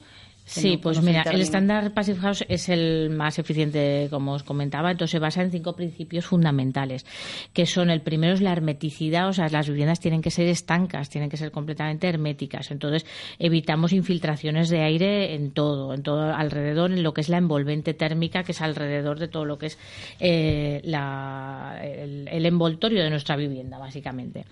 Sí, 0.49 0.77
pues 0.77 1.01
mira, 1.03 1.21
el 1.31 1.41
estándar 1.41 1.93
Passive 1.93 2.19
House 2.19 2.43
es 2.49 2.69
el 2.69 3.11
más 3.11 3.37
eficiente, 3.37 4.07
como 4.09 4.33
os 4.33 4.41
comentaba, 4.41 4.89
entonces 4.89 5.11
se 5.11 5.19
basa 5.19 5.43
en 5.43 5.51
cinco 5.51 5.75
principios 5.75 6.25
fundamentales, 6.25 7.05
que 7.53 7.67
son 7.67 7.91
el 7.91 8.01
primero 8.01 8.33
es 8.33 8.41
la 8.41 8.51
hermeticidad, 8.51 9.27
o 9.27 9.33
sea, 9.33 9.47
las 9.49 9.69
viviendas 9.69 9.99
tienen 9.99 10.23
que 10.23 10.31
ser 10.31 10.47
estancas, 10.47 11.09
tienen 11.11 11.29
que 11.29 11.37
ser 11.37 11.51
completamente 11.51 12.09
herméticas, 12.09 12.71
entonces 12.71 13.05
evitamos 13.37 13.93
infiltraciones 13.93 14.69
de 14.69 14.81
aire 14.81 15.35
en 15.35 15.51
todo, 15.51 15.93
en 15.93 16.01
todo 16.01 16.33
alrededor, 16.33 16.91
en 16.91 17.03
lo 17.03 17.13
que 17.13 17.21
es 17.21 17.29
la 17.29 17.37
envolvente 17.37 17.93
térmica, 17.93 18.43
que 18.43 18.53
es 18.53 18.61
alrededor 18.61 19.19
de 19.19 19.27
todo 19.27 19.45
lo 19.45 19.59
que 19.59 19.67
es 19.67 19.77
eh, 20.19 20.81
el, 20.83 22.45
envoltorio 22.47 23.03
de 23.03 23.11
nuestra 23.11 23.35
vivienda, 23.35 23.77
básicamente. 23.77 24.45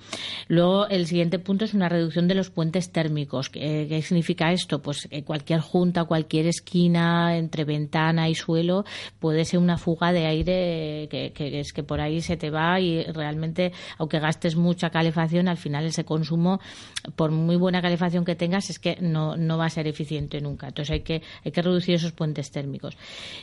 Luego, 0.48 0.88
el 0.90 1.08
siguiente 1.08 1.40
punto 1.40 1.66
es 1.66 1.74
una 1.74 1.90
reducción 1.90 2.28
de 2.28 2.36
los 2.36 2.52
puentes 2.52 2.92
térmicos. 2.92 3.50
¿Qué, 3.50 4.00
significa 4.04 4.52
esto? 4.52 4.80
Pues 4.80 5.08
que 5.10 5.24
cualquier 5.24 5.60
junta 5.62 5.87
junta, 5.88 6.04
cualquier 6.04 6.48
esquina 6.48 7.38
entre 7.38 7.64
ventana 7.64 8.28
y 8.28 8.36
suelo, 8.36 8.84
puede 9.20 9.46
ser 9.46 9.60
una 9.60 9.78
fuga 9.78 10.12
de 10.12 10.26
aire 10.26 11.08
que, 11.10 11.32
que 11.34 11.60
es 11.62 11.72
que 11.72 11.84
por 11.84 12.02
ahí 12.02 12.22
se 12.22 12.36
te 12.36 12.50
va 12.50 12.80
y 12.80 13.04
realmente, 13.04 13.72
aunque 13.98 14.20
gastes 14.20 14.58
mucha 14.58 14.90
calefacción, 14.90 15.48
al 15.48 15.56
final 15.56 15.86
ese 15.86 16.04
consumo, 16.04 16.60
por 17.16 17.32
muy 17.32 17.56
buena 17.56 17.82
calefacción 17.82 18.26
que 18.26 18.36
tengas, 18.36 18.70
es 18.70 18.80
que 18.80 18.98
no, 19.00 19.38
no 19.38 19.58
va 19.58 19.66
a 19.66 19.70
ser 19.70 19.88
eficiente 19.88 20.42
nunca. 20.42 20.68
Entonces 20.68 20.92
hay 20.92 21.02
que, 21.02 21.22
hay 21.46 21.52
que 21.52 21.62
reducir 21.62 21.96
esos 21.96 22.12
puentes 22.12 22.52
térmicos. 22.52 22.98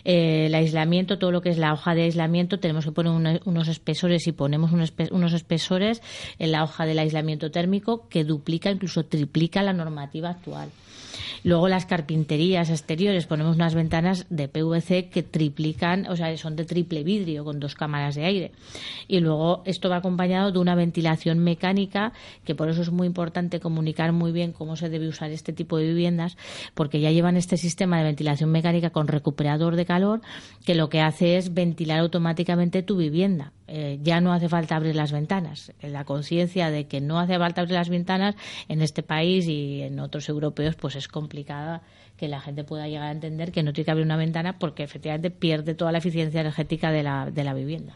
Eh, 0.04 0.46
el 0.46 0.54
aislamiento, 0.54 1.18
todo 1.18 1.30
lo 1.32 1.40
que 1.40 1.48
es 1.48 1.56
la 1.56 1.72
hoja 1.72 1.94
de 1.94 2.02
aislamiento, 2.02 2.58
tenemos 2.58 2.84
que 2.84 2.92
poner 2.92 3.40
unos 3.46 3.68
espesores 3.68 4.26
y 4.26 4.32
ponemos 4.32 4.70
unos 4.72 5.32
espesores 5.32 6.02
en 6.38 6.52
la 6.52 6.62
hoja 6.62 6.84
del 6.84 6.98
aislamiento 6.98 7.50
térmico 7.50 8.06
que 8.10 8.24
duplica, 8.24 8.70
incluso 8.70 9.06
triplica 9.06 9.62
la 9.62 9.72
normativa 9.72 10.28
actual. 10.28 10.68
Luego 11.42 11.68
las 11.68 11.86
carpinterías 11.86 12.70
exteriores 12.70 13.26
ponemos 13.26 13.56
unas 13.56 13.74
ventanas 13.74 14.26
de 14.30 14.48
PVC 14.48 15.10
que 15.10 15.22
triplican, 15.22 16.06
o 16.08 16.16
sea, 16.16 16.36
son 16.36 16.56
de 16.56 16.64
triple 16.64 17.04
vidrio 17.04 17.44
con 17.44 17.60
dos 17.60 17.74
cámaras 17.74 18.14
de 18.14 18.24
aire. 18.24 18.52
Y 19.08 19.20
luego 19.20 19.62
esto 19.64 19.88
va 19.88 19.96
acompañado 19.96 20.52
de 20.52 20.58
una 20.58 20.74
ventilación 20.74 21.38
mecánica, 21.38 22.12
que 22.44 22.54
por 22.54 22.68
eso 22.68 22.82
es 22.82 22.90
muy 22.90 23.06
importante 23.06 23.60
comunicar 23.60 24.12
muy 24.12 24.32
bien 24.32 24.52
cómo 24.52 24.76
se 24.76 24.88
debe 24.88 25.08
usar 25.08 25.30
este 25.30 25.52
tipo 25.52 25.78
de 25.78 25.86
viviendas, 25.86 26.36
porque 26.74 27.00
ya 27.00 27.10
llevan 27.10 27.36
este 27.36 27.56
sistema 27.56 27.98
de 27.98 28.04
ventilación 28.04 28.50
mecánica 28.50 28.90
con 28.90 29.08
recuperador 29.08 29.76
de 29.76 29.84
calor, 29.84 30.20
que 30.64 30.74
lo 30.74 30.88
que 30.88 31.00
hace 31.00 31.36
es 31.36 31.54
ventilar 31.54 32.00
automáticamente 32.00 32.82
tu 32.82 32.96
vivienda. 32.96 33.52
Eh, 33.66 33.98
ya 34.02 34.20
no 34.20 34.32
hace 34.34 34.48
falta 34.48 34.76
abrir 34.76 34.94
las 34.94 35.10
ventanas. 35.10 35.72
La 35.80 36.04
conciencia 36.04 36.70
de 36.70 36.86
que 36.86 37.00
no 37.00 37.18
hace 37.18 37.38
falta 37.38 37.62
abrir 37.62 37.74
las 37.74 37.88
ventanas 37.88 38.36
en 38.68 38.82
este 38.82 39.02
país 39.02 39.46
y 39.48 39.82
en 39.82 40.00
otros 40.00 40.28
europeos, 40.28 40.74
pues 40.76 40.96
es 40.96 41.03
complicada 41.08 41.82
que 42.16 42.28
la 42.28 42.40
gente 42.40 42.62
pueda 42.62 42.86
llegar 42.86 43.08
a 43.08 43.10
entender 43.10 43.50
que 43.50 43.62
no 43.62 43.72
tiene 43.72 43.86
que 43.86 43.90
abrir 43.90 44.06
una 44.06 44.16
ventana 44.16 44.58
porque 44.58 44.84
efectivamente 44.84 45.30
pierde 45.30 45.74
toda 45.74 45.90
la 45.90 45.98
eficiencia 45.98 46.40
energética 46.40 46.92
de 46.92 47.02
la, 47.02 47.30
de 47.30 47.44
la 47.44 47.54
vivienda. 47.54 47.94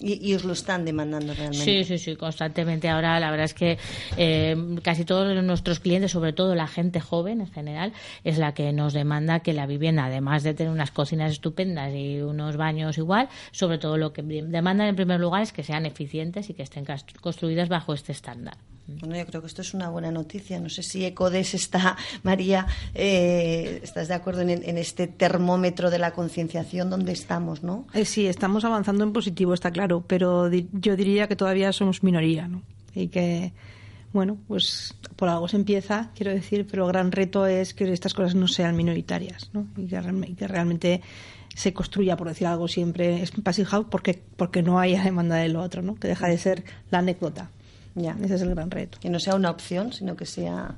y, 0.00 0.34
os 0.34 0.44
lo 0.44 0.52
están 0.52 0.84
demandando 0.84 1.32
realmente. 1.32 1.64
Sí, 1.64 1.84
sí, 1.84 1.98
sí, 1.98 2.16
constantemente. 2.16 2.88
Ahora 2.88 3.20
la 3.20 3.30
verdad 3.30 3.44
es 3.44 3.54
que 3.54 3.78
eh, 4.16 4.56
casi 4.82 5.04
todos 5.04 5.42
nuestros 5.44 5.78
clientes, 5.78 6.10
sobre 6.10 6.32
todo 6.32 6.54
la 6.54 6.66
gente 6.66 7.00
joven 7.00 7.40
en 7.40 7.50
general, 7.50 7.92
es 8.24 8.38
la 8.38 8.52
que 8.52 8.72
nos 8.72 8.92
demanda 8.94 9.40
que 9.40 9.52
la 9.52 9.66
vivienda, 9.66 10.06
además 10.06 10.42
de 10.42 10.54
tener 10.54 10.72
unas 10.72 10.90
cocinas 10.90 11.30
estupendas 11.30 11.94
y 11.94 12.20
unos 12.20 12.56
baños 12.56 12.98
igual, 12.98 13.28
sobre 13.52 13.78
todo 13.78 13.96
lo 13.96 14.12
que 14.12 14.22
demandan 14.22 14.88
en 14.88 14.96
primer 14.96 15.20
lugar 15.20 15.42
es 15.42 15.52
que 15.52 15.62
sean 15.62 15.86
eficientes 15.86 16.50
y 16.50 16.54
que 16.54 16.62
estén 16.62 16.84
construidas 17.20 17.68
bajo 17.68 17.94
este 17.94 18.10
estándar. 18.10 18.56
Bueno, 18.86 19.16
yo 19.16 19.24
creo 19.26 19.40
que 19.40 19.46
esto 19.46 19.62
es 19.62 19.74
una 19.74 19.88
buena 19.90 20.10
noticia. 20.10 20.58
No 20.60 20.68
sé 20.68 20.82
si 20.82 21.04
Ecodes 21.04 21.54
está, 21.54 21.96
María, 22.22 22.66
eh, 22.94 23.80
estás 23.82 24.08
de 24.08 24.14
acuerdo 24.14 24.42
en, 24.42 24.78
este 24.78 25.06
termómetro 25.06 25.90
de 25.90 25.98
la 25.98 26.12
concienciación 26.12 26.90
donde 26.90 27.12
estamos, 27.12 27.62
¿no? 27.62 27.86
Eh, 27.94 28.04
sí, 28.04 28.26
estamos 28.26 28.64
avanzando 28.64 29.04
en 29.04 29.12
positivo, 29.12 29.54
está 29.54 29.70
claro, 29.70 30.04
pero 30.06 30.50
yo 30.50 30.96
diría 30.96 31.28
que 31.28 31.36
todavía 31.36 31.72
somos 31.72 32.02
minoría, 32.02 32.48
¿no? 32.48 32.62
Y 32.94 33.08
que, 33.08 33.52
bueno, 34.12 34.36
pues 34.48 34.94
por 35.16 35.28
algo 35.28 35.48
se 35.48 35.56
empieza, 35.56 36.10
quiero 36.14 36.32
decir, 36.32 36.66
pero 36.68 36.84
el 36.84 36.92
gran 36.92 37.12
reto 37.12 37.46
es 37.46 37.74
que 37.74 37.90
estas 37.92 38.14
cosas 38.14 38.34
no 38.34 38.48
sean 38.48 38.76
minoritarias, 38.76 39.50
¿no? 39.52 39.66
Y 39.76 39.86
que, 39.86 40.48
realmente 40.48 41.02
se 41.54 41.72
construya, 41.72 42.16
por 42.16 42.28
decir 42.28 42.46
algo 42.46 42.66
siempre, 42.66 43.22
es 43.22 43.30
Passive 43.30 43.68
House 43.68 43.86
porque, 43.90 44.20
porque 44.36 44.62
no 44.62 44.80
haya 44.80 45.02
demanda 45.04 45.36
de 45.36 45.48
lo 45.48 45.62
otro, 45.62 45.82
¿no? 45.82 45.94
Que 45.94 46.08
deja 46.08 46.26
de 46.26 46.38
ser 46.38 46.64
la 46.90 46.98
anécdota. 46.98 47.50
Ya. 47.94 48.16
Ese 48.22 48.36
es 48.36 48.42
el 48.42 48.50
gran 48.50 48.70
reto. 48.70 48.98
Que 49.00 49.10
no 49.10 49.18
sea 49.18 49.34
una 49.34 49.50
opción, 49.50 49.92
sino 49.92 50.16
que 50.16 50.26
sea 50.26 50.74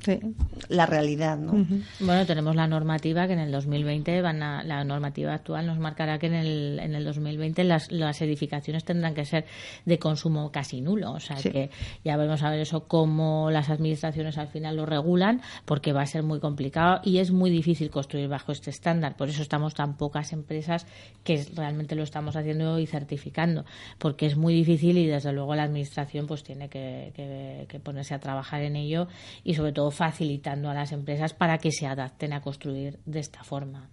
la 0.69 0.87
realidad, 0.87 1.39
¿no? 1.39 1.53
Bueno, 2.01 2.27
tenemos 2.27 2.57
la 2.57 2.67
normativa 2.67 3.27
que 3.27 3.35
en 3.35 3.39
el 3.39 3.53
2020 3.53 4.21
van 4.21 4.43
a, 4.43 4.65
la 4.65 4.85
normativa 4.85 5.33
actual 5.33 5.67
nos 5.67 5.79
marcará 5.79 6.19
que 6.19 6.27
en 6.27 6.35
el, 6.35 6.81
en 6.81 6.95
el 6.95 7.05
2020 7.05 7.65
las, 7.65 7.91
las 7.93 8.21
edificaciones 8.23 8.85
tendrán 8.85 9.15
que 9.15 9.25
ser 9.25 9.45
de 9.85 9.99
consumo 9.99 10.51
casi 10.51 10.81
nulo. 10.81 11.13
O 11.13 11.21
sea 11.21 11.37
que 11.37 11.71
ya 12.05 12.17
vamos 12.17 12.43
a 12.43 12.51
ver 12.51 12.61
eso 12.61 12.87
cómo 12.89 13.51
las 13.51 13.71
administraciones 13.71 14.39
al 14.39 14.49
final 14.49 14.77
lo 14.77 14.87
regulan, 14.87 15.41
porque 15.65 15.93
va 15.93 16.03
a 16.03 16.07
ser 16.07 16.23
muy 16.23 16.41
complicado 16.41 17.01
y 17.05 17.19
es 17.19 17.31
muy 17.31 17.51
difícil 17.51 17.91
construir 17.91 18.29
bajo 18.29 18.53
este 18.53 18.71
estándar. 18.71 19.17
Por 19.17 19.29
eso 19.29 19.43
estamos 19.43 19.75
tan 19.75 19.97
pocas 19.97 20.33
empresas 20.33 20.87
que 21.23 21.47
realmente 21.55 21.95
lo 21.95 22.03
estamos 22.03 22.37
haciendo 22.37 22.79
y 22.79 22.87
certificando, 22.87 23.65
porque 23.99 24.27
es 24.27 24.37
muy 24.37 24.55
difícil 24.55 24.99
y 24.99 25.07
desde 25.07 25.33
luego 25.33 25.55
la 25.55 25.65
administración 25.65 26.27
pues 26.27 26.43
tiene 26.43 26.69
que 26.69 27.04
que, 27.13 27.81
ponerse 27.81 28.15
a 28.15 28.21
trabajar 28.21 28.63
en 28.63 28.77
ello 28.77 29.09
y 29.43 29.55
sobre 29.55 29.73
todo 29.73 29.91
facilitando 29.91 30.71
a 30.71 30.75
las 30.75 30.93
empresas 30.93 31.35
para 31.35 31.59
que 31.59 31.73
se 31.73 31.87
adapten 31.87 32.33
a 32.33 32.41
construir 32.41 32.99
de 33.05 33.21
esta 33.21 33.45
forma. 33.45 33.89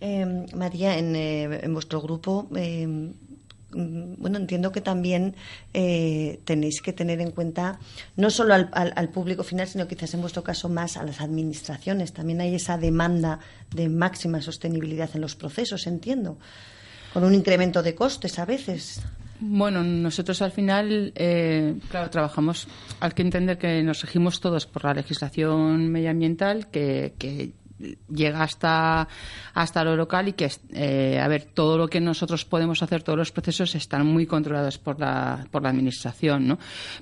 Eh, 0.00 0.46
María, 0.54 0.98
en, 0.98 1.16
eh, 1.16 1.60
en, 1.62 1.72
vuestro 1.72 2.00
grupo 2.00 2.48
eh, 2.54 3.12
bueno, 3.70 4.38
entiendo 4.38 4.72
que 4.72 4.80
también 4.80 5.34
tenéis 5.72 6.80
que 6.80 6.94
tener 6.94 7.20
en 7.20 7.32
cuenta 7.32 7.78
no 8.16 8.30
solo 8.30 8.54
al, 8.54 8.70
al, 8.72 9.08
público 9.10 9.44
final, 9.44 9.68
sino 9.68 9.86
quizás 9.86 10.14
en 10.14 10.22
vuestro 10.22 10.42
caso 10.42 10.70
más 10.70 10.96
a 10.96 11.02
las 11.02 11.20
administraciones. 11.20 12.14
También 12.14 12.40
hay 12.40 12.54
esa 12.54 12.78
demanda 12.78 13.40
de 13.70 13.90
máxima 13.90 14.40
sostenibilidad 14.40 15.10
en 15.14 15.20
los 15.20 15.36
procesos, 15.36 15.86
entiendo, 15.86 16.38
con 17.12 17.24
un 17.24 17.34
incremento 17.34 17.82
de 17.82 17.94
costes 17.94 18.38
a 18.38 18.46
veces. 18.46 19.02
Bueno, 19.40 19.84
nosotros 19.84 20.42
al 20.42 20.50
final, 20.50 21.12
eh, 21.14 21.74
claro, 21.90 22.10
trabajamos, 22.10 22.66
hay 22.98 23.10
que 23.12 23.22
entender 23.22 23.56
que 23.56 23.82
nos 23.82 24.02
regimos 24.02 24.40
todos 24.40 24.66
por 24.66 24.84
la 24.84 24.94
legislación 24.94 25.88
medioambiental, 25.88 26.68
que, 26.68 27.14
que 27.18 27.52
llega 28.08 28.42
hasta, 28.42 29.08
hasta 29.54 29.84
lo 29.84 29.96
local 29.96 30.28
y 30.28 30.32
que, 30.32 30.50
eh, 30.72 31.20
a 31.20 31.28
ver, 31.28 31.44
todo 31.54 31.78
lo 31.78 31.88
que 31.88 32.00
nosotros 32.00 32.44
podemos 32.44 32.82
hacer, 32.82 33.02
todos 33.02 33.18
los 33.18 33.32
procesos 33.32 33.74
están 33.74 34.06
muy 34.06 34.26
controlados 34.26 34.78
por 34.78 34.98
la, 34.98 35.46
por 35.50 35.62
la 35.62 35.70
Administración, 35.70 36.48
¿no? 36.48 36.58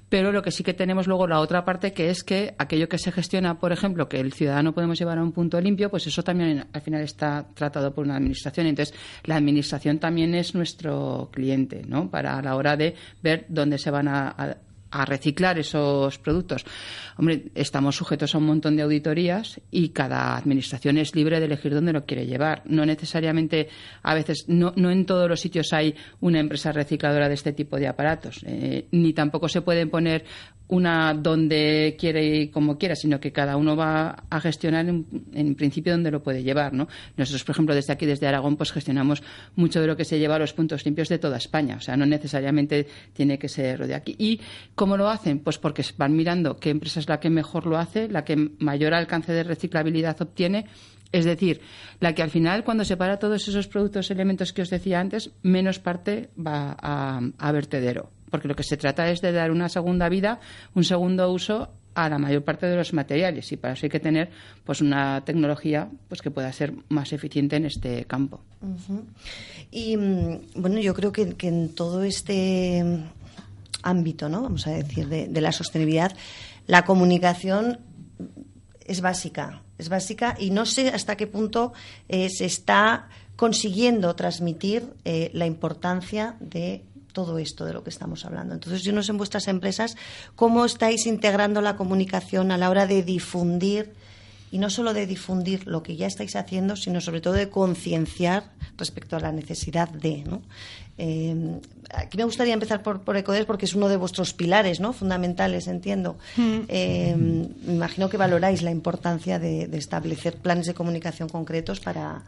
Pero 0.08 0.32
lo 0.32 0.42
que 0.42 0.50
sí 0.50 0.62
que 0.62 0.74
tenemos 0.74 1.06
luego 1.06 1.26
la 1.26 1.40
otra 1.40 1.64
parte 1.64 1.92
que 1.92 2.10
es 2.10 2.22
que 2.24 2.54
aquello 2.58 2.88
que 2.88 2.98
se 2.98 3.12
gestiona, 3.12 3.58
por 3.58 3.72
ejemplo, 3.72 4.08
que 4.08 4.20
el 4.20 4.32
ciudadano 4.32 4.72
podemos 4.72 4.98
llevar 4.98 5.18
a 5.18 5.22
un 5.22 5.32
punto 5.32 5.60
limpio, 5.60 5.90
pues 5.90 6.06
eso 6.06 6.22
también 6.22 6.66
al 6.72 6.80
final 6.80 7.02
está 7.02 7.46
tratado 7.54 7.94
por 7.94 8.04
una 8.04 8.16
Administración. 8.16 8.66
Entonces, 8.66 8.94
la 9.24 9.36
Administración 9.36 9.98
también 9.98 10.34
es 10.34 10.54
nuestro 10.54 11.30
cliente, 11.32 11.82
¿no? 11.86 12.10
Para 12.10 12.40
la 12.42 12.56
hora 12.56 12.76
de 12.76 12.94
ver 13.22 13.46
dónde 13.48 13.78
se 13.78 13.90
van 13.90 14.08
a 14.08 14.26
a 14.36 14.56
reciclar 15.04 15.58
esos 15.58 16.18
productos. 16.18 16.64
Hombre, 17.16 17.46
estamos 17.54 17.96
sujetos 17.96 18.34
a 18.34 18.38
un 18.38 18.46
montón 18.46 18.76
de 18.76 18.82
auditorías 18.82 19.60
y 19.70 19.90
cada 19.90 20.36
administración 20.36 20.98
es 20.98 21.14
libre 21.14 21.40
de 21.40 21.46
elegir 21.46 21.74
dónde 21.74 21.92
lo 21.92 22.04
quiere 22.04 22.26
llevar. 22.26 22.62
No 22.66 22.84
necesariamente, 22.86 23.68
a 24.02 24.14
veces, 24.14 24.44
no, 24.48 24.72
no 24.76 24.90
en 24.90 25.06
todos 25.06 25.28
los 25.28 25.40
sitios 25.40 25.72
hay 25.72 25.94
una 26.20 26.40
empresa 26.40 26.72
recicladora 26.72 27.28
de 27.28 27.34
este 27.34 27.52
tipo 27.52 27.76
de 27.78 27.88
aparatos, 27.88 28.42
eh, 28.46 28.86
ni 28.90 29.12
tampoco 29.12 29.48
se 29.48 29.62
pueden 29.62 29.90
poner 29.90 30.24
una 30.68 31.14
donde 31.14 31.96
quiere 31.98 32.42
y 32.42 32.48
como 32.48 32.76
quiera, 32.78 32.96
sino 32.96 33.20
que 33.20 33.32
cada 33.32 33.56
uno 33.56 33.76
va 33.76 34.24
a 34.28 34.40
gestionar 34.40 34.86
en, 34.88 35.54
principio 35.54 35.92
donde 35.92 36.10
lo 36.10 36.22
puede 36.22 36.42
llevar, 36.42 36.72
¿no? 36.72 36.88
Nosotros, 37.16 37.44
por 37.44 37.54
ejemplo, 37.54 37.74
desde 37.74 37.92
aquí, 37.92 38.06
desde 38.06 38.26
Aragón, 38.26 38.56
pues 38.56 38.72
gestionamos 38.72 39.22
mucho 39.54 39.80
de 39.80 39.86
lo 39.86 39.96
que 39.96 40.04
se 40.04 40.18
lleva 40.18 40.36
a 40.36 40.38
los 40.38 40.52
puntos 40.52 40.84
limpios 40.84 41.08
de 41.08 41.18
toda 41.18 41.36
España, 41.36 41.76
o 41.76 41.80
sea, 41.80 41.96
no 41.96 42.06
necesariamente 42.06 42.86
tiene 43.12 43.38
que 43.38 43.48
ser 43.48 43.86
de 43.86 43.94
aquí. 43.94 44.16
¿Y 44.18 44.40
cómo 44.74 44.96
lo 44.96 45.08
hacen? 45.08 45.38
Pues 45.38 45.58
porque 45.58 45.84
van 45.96 46.16
mirando 46.16 46.56
qué 46.56 46.70
empresa 46.70 47.00
es 47.00 47.08
la 47.08 47.20
que 47.20 47.30
mejor 47.30 47.66
lo 47.66 47.78
hace, 47.78 48.08
la 48.08 48.24
que 48.24 48.36
mayor 48.58 48.94
alcance 48.94 49.32
de 49.32 49.44
reciclabilidad 49.44 50.20
obtiene, 50.20 50.66
es 51.12 51.24
decir, 51.24 51.60
la 52.00 52.14
que 52.14 52.22
al 52.22 52.30
final, 52.30 52.64
cuando 52.64 52.84
separa 52.84 53.18
todos 53.18 53.46
esos 53.46 53.68
productos, 53.68 54.10
elementos 54.10 54.52
que 54.52 54.62
os 54.62 54.70
decía 54.70 55.00
antes, 55.00 55.30
menos 55.42 55.78
parte 55.78 56.30
va 56.36 56.76
a 56.80 57.52
vertedero 57.52 58.10
porque 58.36 58.48
lo 58.48 58.54
que 58.54 58.64
se 58.64 58.76
trata 58.76 59.08
es 59.08 59.22
de 59.22 59.32
dar 59.32 59.50
una 59.50 59.70
segunda 59.70 60.10
vida, 60.10 60.40
un 60.74 60.84
segundo 60.84 61.32
uso 61.32 61.70
a 61.94 62.10
la 62.10 62.18
mayor 62.18 62.44
parte 62.44 62.66
de 62.66 62.76
los 62.76 62.92
materiales 62.92 63.50
y 63.50 63.56
para 63.56 63.72
eso 63.72 63.86
hay 63.86 63.90
que 63.90 63.98
tener 63.98 64.28
pues 64.62 64.82
una 64.82 65.24
tecnología 65.24 65.88
pues 66.06 66.20
que 66.20 66.30
pueda 66.30 66.52
ser 66.52 66.74
más 66.90 67.14
eficiente 67.14 67.56
en 67.56 67.64
este 67.64 68.04
campo. 68.04 68.42
Y 69.70 69.96
mm, 69.96 70.40
bueno, 70.56 70.80
yo 70.80 70.92
creo 70.92 71.12
que, 71.12 71.34
en 71.48 71.70
todo 71.70 72.02
este 72.02 72.84
ámbito, 73.82 74.28
¿no? 74.28 74.42
Vamos 74.42 74.66
a 74.66 74.72
decir, 74.72 75.08
de, 75.08 75.40
la 75.40 75.52
sostenibilidad, 75.52 76.14
la 76.66 76.84
comunicación 76.84 77.78
es 78.84 79.00
básica, 79.00 79.62
es 79.78 79.88
básica 79.88 80.36
y 80.38 80.50
no 80.50 80.66
sé 80.66 80.90
hasta 80.90 81.16
qué 81.16 81.26
punto 81.26 81.72
eh, 82.10 82.28
se 82.28 82.44
está 82.44 83.08
consiguiendo 83.36 84.14
transmitir 84.14 84.92
eh, 85.06 85.30
la 85.32 85.46
importancia 85.46 86.36
de 86.40 86.82
todo 87.16 87.38
esto 87.38 87.64
de 87.64 87.72
lo 87.72 87.82
que 87.82 87.88
estamos 87.88 88.26
hablando. 88.26 88.52
Entonces, 88.52 88.82
yo 88.82 88.92
no 88.92 89.02
sé 89.02 89.10
en 89.10 89.16
vuestras 89.16 89.48
empresas 89.48 89.96
cómo 90.34 90.66
estáis 90.66 91.06
integrando 91.06 91.62
la 91.62 91.74
comunicación 91.74 92.52
a 92.52 92.58
la 92.58 92.68
hora 92.68 92.86
de 92.86 93.02
difundir 93.02 93.94
y 94.50 94.58
no 94.58 94.68
solo 94.68 94.92
de 94.92 95.06
difundir 95.06 95.66
lo 95.66 95.82
que 95.82 95.96
ya 95.96 96.06
estáis 96.06 96.36
haciendo, 96.36 96.76
sino 96.76 97.00
sobre 97.00 97.22
todo 97.22 97.32
de 97.32 97.48
concienciar 97.48 98.50
respecto 98.76 99.16
a 99.16 99.20
la 99.20 99.32
necesidad 99.32 99.88
de. 99.88 100.24
¿no? 100.24 100.42
Eh, 100.98 101.58
aquí 101.94 102.18
me 102.18 102.24
gustaría 102.24 102.52
empezar 102.52 102.82
por, 102.82 103.00
por 103.00 103.16
Ecodes 103.16 103.46
porque 103.46 103.64
es 103.64 103.74
uno 103.74 103.88
de 103.88 103.96
vuestros 103.96 104.34
pilares 104.34 104.78
¿no? 104.78 104.92
fundamentales, 104.92 105.68
entiendo. 105.68 106.18
Mm. 106.36 106.58
Eh, 106.68 107.16
me 107.16 107.72
imagino 107.72 108.10
que 108.10 108.18
valoráis 108.18 108.60
la 108.60 108.72
importancia 108.72 109.38
de, 109.38 109.68
de 109.68 109.78
establecer 109.78 110.36
planes 110.36 110.66
de 110.66 110.74
comunicación 110.74 111.30
concretos 111.30 111.80
para. 111.80 112.24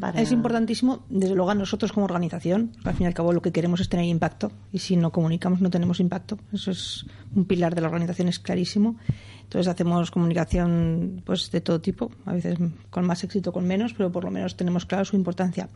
Para- 0.00 0.20
Es 0.20 0.30
importantísimo, 0.32 1.04
desde 1.08 1.34
luego 1.34 1.50
a 1.50 1.54
nosotros 1.54 1.92
como 1.92 2.04
organización, 2.04 2.72
al 2.84 2.94
fin 2.94 3.04
y 3.04 3.06
al 3.06 3.14
cabo 3.14 3.32
lo 3.32 3.40
que 3.42 3.52
queremos 3.52 3.80
es 3.80 3.88
tener 3.88 4.06
impacto 4.06 4.52
y 4.72 4.78
si 4.78 4.96
no 4.96 5.10
comunicamos 5.10 5.60
no 5.60 5.70
tenemos 5.70 6.00
impacto. 6.00 6.38
Eso 6.52 6.70
es 6.70 7.06
un 7.34 7.44
pilar 7.44 7.74
de 7.74 7.80
la 7.80 7.88
organización, 7.88 8.28
es 8.28 8.38
clarísimo. 8.38 8.96
Entonces 9.44 9.66
hacemos 9.66 10.10
comunicación 10.12 11.22
pues 11.24 11.50
de 11.50 11.60
todo 11.60 11.80
tipo, 11.80 12.10
a 12.24 12.32
veces 12.34 12.56
con 12.90 13.04
más 13.06 13.24
éxito, 13.24 13.52
con 13.52 13.66
menos, 13.66 13.94
pero 13.94 14.12
por 14.12 14.24
lo 14.24 14.30
menos 14.30 14.56
tenemos 14.56 14.86
claro 14.86 15.04
su 15.04 15.16
importancia. 15.16 15.68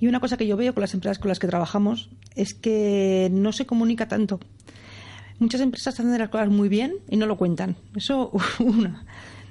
Y 0.00 0.06
una 0.06 0.20
cosa 0.20 0.36
que 0.36 0.46
yo 0.46 0.56
veo 0.56 0.74
con 0.74 0.82
las 0.82 0.92
empresas 0.92 1.18
con 1.18 1.28
las 1.30 1.38
que 1.38 1.46
trabajamos 1.46 2.10
es 2.34 2.52
que 2.52 3.30
no 3.32 3.52
se 3.52 3.64
comunica 3.64 4.06
tanto. 4.08 4.38
Muchas 5.38 5.60
empresas 5.60 5.94
hacen 5.98 6.16
las 6.18 6.28
cosas 6.30 6.48
muy 6.48 6.68
bien 6.68 6.94
y 7.10 7.16
no 7.16 7.26
lo 7.26 7.36
cuentan. 7.36 7.76
Eso, 7.94 8.32
una. 8.58 9.04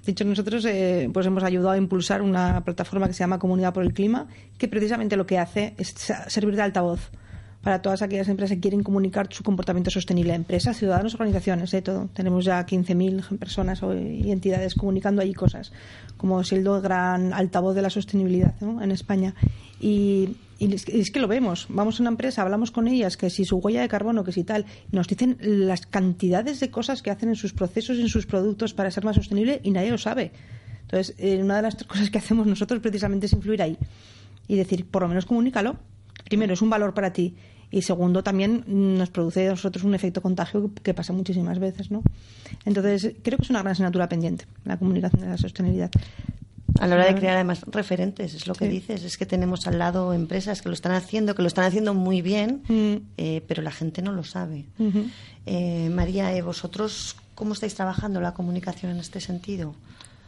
De 0.06 0.12
hecho, 0.12 0.24
nosotros 0.24 0.64
eh, 0.66 1.10
pues 1.12 1.26
hemos 1.26 1.44
ayudado 1.44 1.72
a 1.72 1.78
impulsar 1.78 2.22
una 2.22 2.64
plataforma 2.64 3.08
que 3.08 3.14
se 3.14 3.20
llama 3.20 3.40
Comunidad 3.40 3.74
por 3.74 3.84
el 3.84 3.94
Clima, 3.94 4.28
que 4.58 4.68
precisamente 4.68 5.18
lo 5.18 5.26
que 5.26 5.40
hace 5.40 5.74
es 5.78 5.96
servir 6.28 6.56
de 6.56 6.62
altavoz 6.62 7.10
para 7.66 7.82
todas 7.82 8.04
aquellas 8.04 8.30
empresas 8.30 8.56
que 8.56 8.62
quieren 8.62 8.84
comunicar 8.84 9.28
su 9.32 9.44
comportamiento 9.44 9.90
sostenible. 9.90 10.36
Empresas, 10.36 10.78
ciudadanos, 10.78 11.16
organizaciones, 11.16 11.72
de 11.72 11.82
todo. 11.82 12.10
Tenemos 12.14 12.46
ya 12.46 12.64
15.000 12.64 13.40
personas 13.40 13.82
y 13.82 14.32
entidades 14.32 14.76
comunicando 14.76 15.24
allí 15.24 15.34
cosas, 15.34 15.72
como 16.18 16.44
siendo 16.44 16.76
el 16.76 16.84
gran 16.84 17.34
altavoz 17.34 17.74
de 17.74 17.82
la 17.82 17.90
sostenibilidad 17.90 18.54
en 18.62 18.92
España. 18.92 19.34
Y, 19.82 20.36
y 20.58 20.74
es, 20.74 20.86
que, 20.86 21.02
que 21.04 21.20
lo 21.20 21.28
vemos. 21.28 21.68
Vamos 21.70 22.00
a 22.00 22.04
una 22.04 22.10
empresa, 22.10 22.42
hablamos 22.42 22.72
con 22.72 22.88
ellas, 22.88 23.18
que 23.18 23.30
si 23.30 23.46
su 23.46 23.58
huella 23.58 23.82
de 23.82 23.88
carbono, 23.88 24.24
que 24.24 24.32
si 24.32 24.44
tal, 24.44 24.66
nos 24.92 25.08
dicen 25.08 25.38
las 25.42 25.86
cantidades 25.86 26.60
de 26.60 26.72
cosas 26.72 27.02
que 27.02 27.12
hacen 27.12 27.30
en 27.30 27.36
sus 27.36 27.54
procesos 27.54 28.00
en 28.00 28.08
sus 28.08 28.26
productos 28.26 28.74
para 28.74 28.92
ser 28.92 29.04
más 29.04 29.16
sostenible 29.16 29.60
y 29.64 29.72
nadie 29.72 29.92
lo 29.92 29.98
sabe. 29.98 30.32
Entonces, 30.84 31.16
eh, 31.18 31.42
una 31.42 31.58
de 31.58 31.62
las 31.64 31.76
cosas 31.84 32.10
que 32.10 32.18
hacemos 32.18 32.48
nosotros 32.48 32.80
precisamente 32.80 33.26
es 33.26 33.34
influir 33.34 33.62
ahí 33.62 33.78
y 34.48 34.56
decir, 34.56 34.86
por 34.86 35.02
lo 35.02 35.08
menos 35.08 35.26
comunícalo. 35.26 35.78
Primero, 36.26 36.54
es 36.54 36.62
un 36.62 36.70
valor 36.70 36.94
para 36.94 37.12
ti. 37.12 37.36
Y 37.72 37.82
segundo, 37.82 38.24
también 38.24 38.64
nos 38.68 39.10
produce 39.10 39.48
a 39.48 39.52
nosotros 39.52 39.84
un 39.84 39.96
efecto 39.96 40.22
contagio 40.22 40.72
que 40.82 40.94
pasa 40.94 41.12
muchísimas 41.12 41.60
veces, 41.60 41.92
¿no? 41.92 42.04
Entonces, 42.64 43.16
creo 43.22 43.38
que 43.38 43.44
es 43.44 43.50
una 43.50 43.62
gran 43.62 43.72
asignatura 43.74 44.08
pendiente, 44.08 44.46
la 44.64 44.78
comunicación 44.78 45.22
de 45.24 45.30
la 45.30 45.38
sostenibilidad. 45.38 45.92
A 46.80 46.88
la 46.88 46.96
hora 46.96 47.06
de 47.06 47.16
crear 47.16 47.36
además 47.36 47.62
referentes, 47.68 48.34
es 48.34 48.48
lo 48.48 48.54
que 48.54 48.66
Sí. 48.66 48.72
dices, 48.72 49.04
es 49.04 49.18
que 49.18 49.26
tenemos 49.26 49.66
al 49.68 49.80
lado 49.80 50.14
empresas 50.14 50.62
que 50.62 50.68
lo 50.70 50.74
están 50.76 50.92
haciendo, 50.92 51.34
que 51.34 51.42
lo 51.42 51.48
están 51.48 51.64
haciendo 51.66 51.94
muy 51.94 52.22
bien, 52.22 52.64
Mm. 52.68 52.96
eh, 53.18 53.42
pero 53.48 53.62
la 53.62 53.72
gente 53.72 54.02
no 54.02 54.12
lo 54.12 54.24
sabe. 54.24 54.66
Eh, 55.46 55.90
María, 55.90 56.36
eh, 56.36 56.42
¿vosotros 56.42 57.16
cómo 57.34 57.54
estáis 57.54 57.76
trabajando 57.76 58.20
la 58.20 58.34
comunicación 58.34 58.92
en 58.92 59.00
este 59.00 59.22
sentido? 59.22 59.74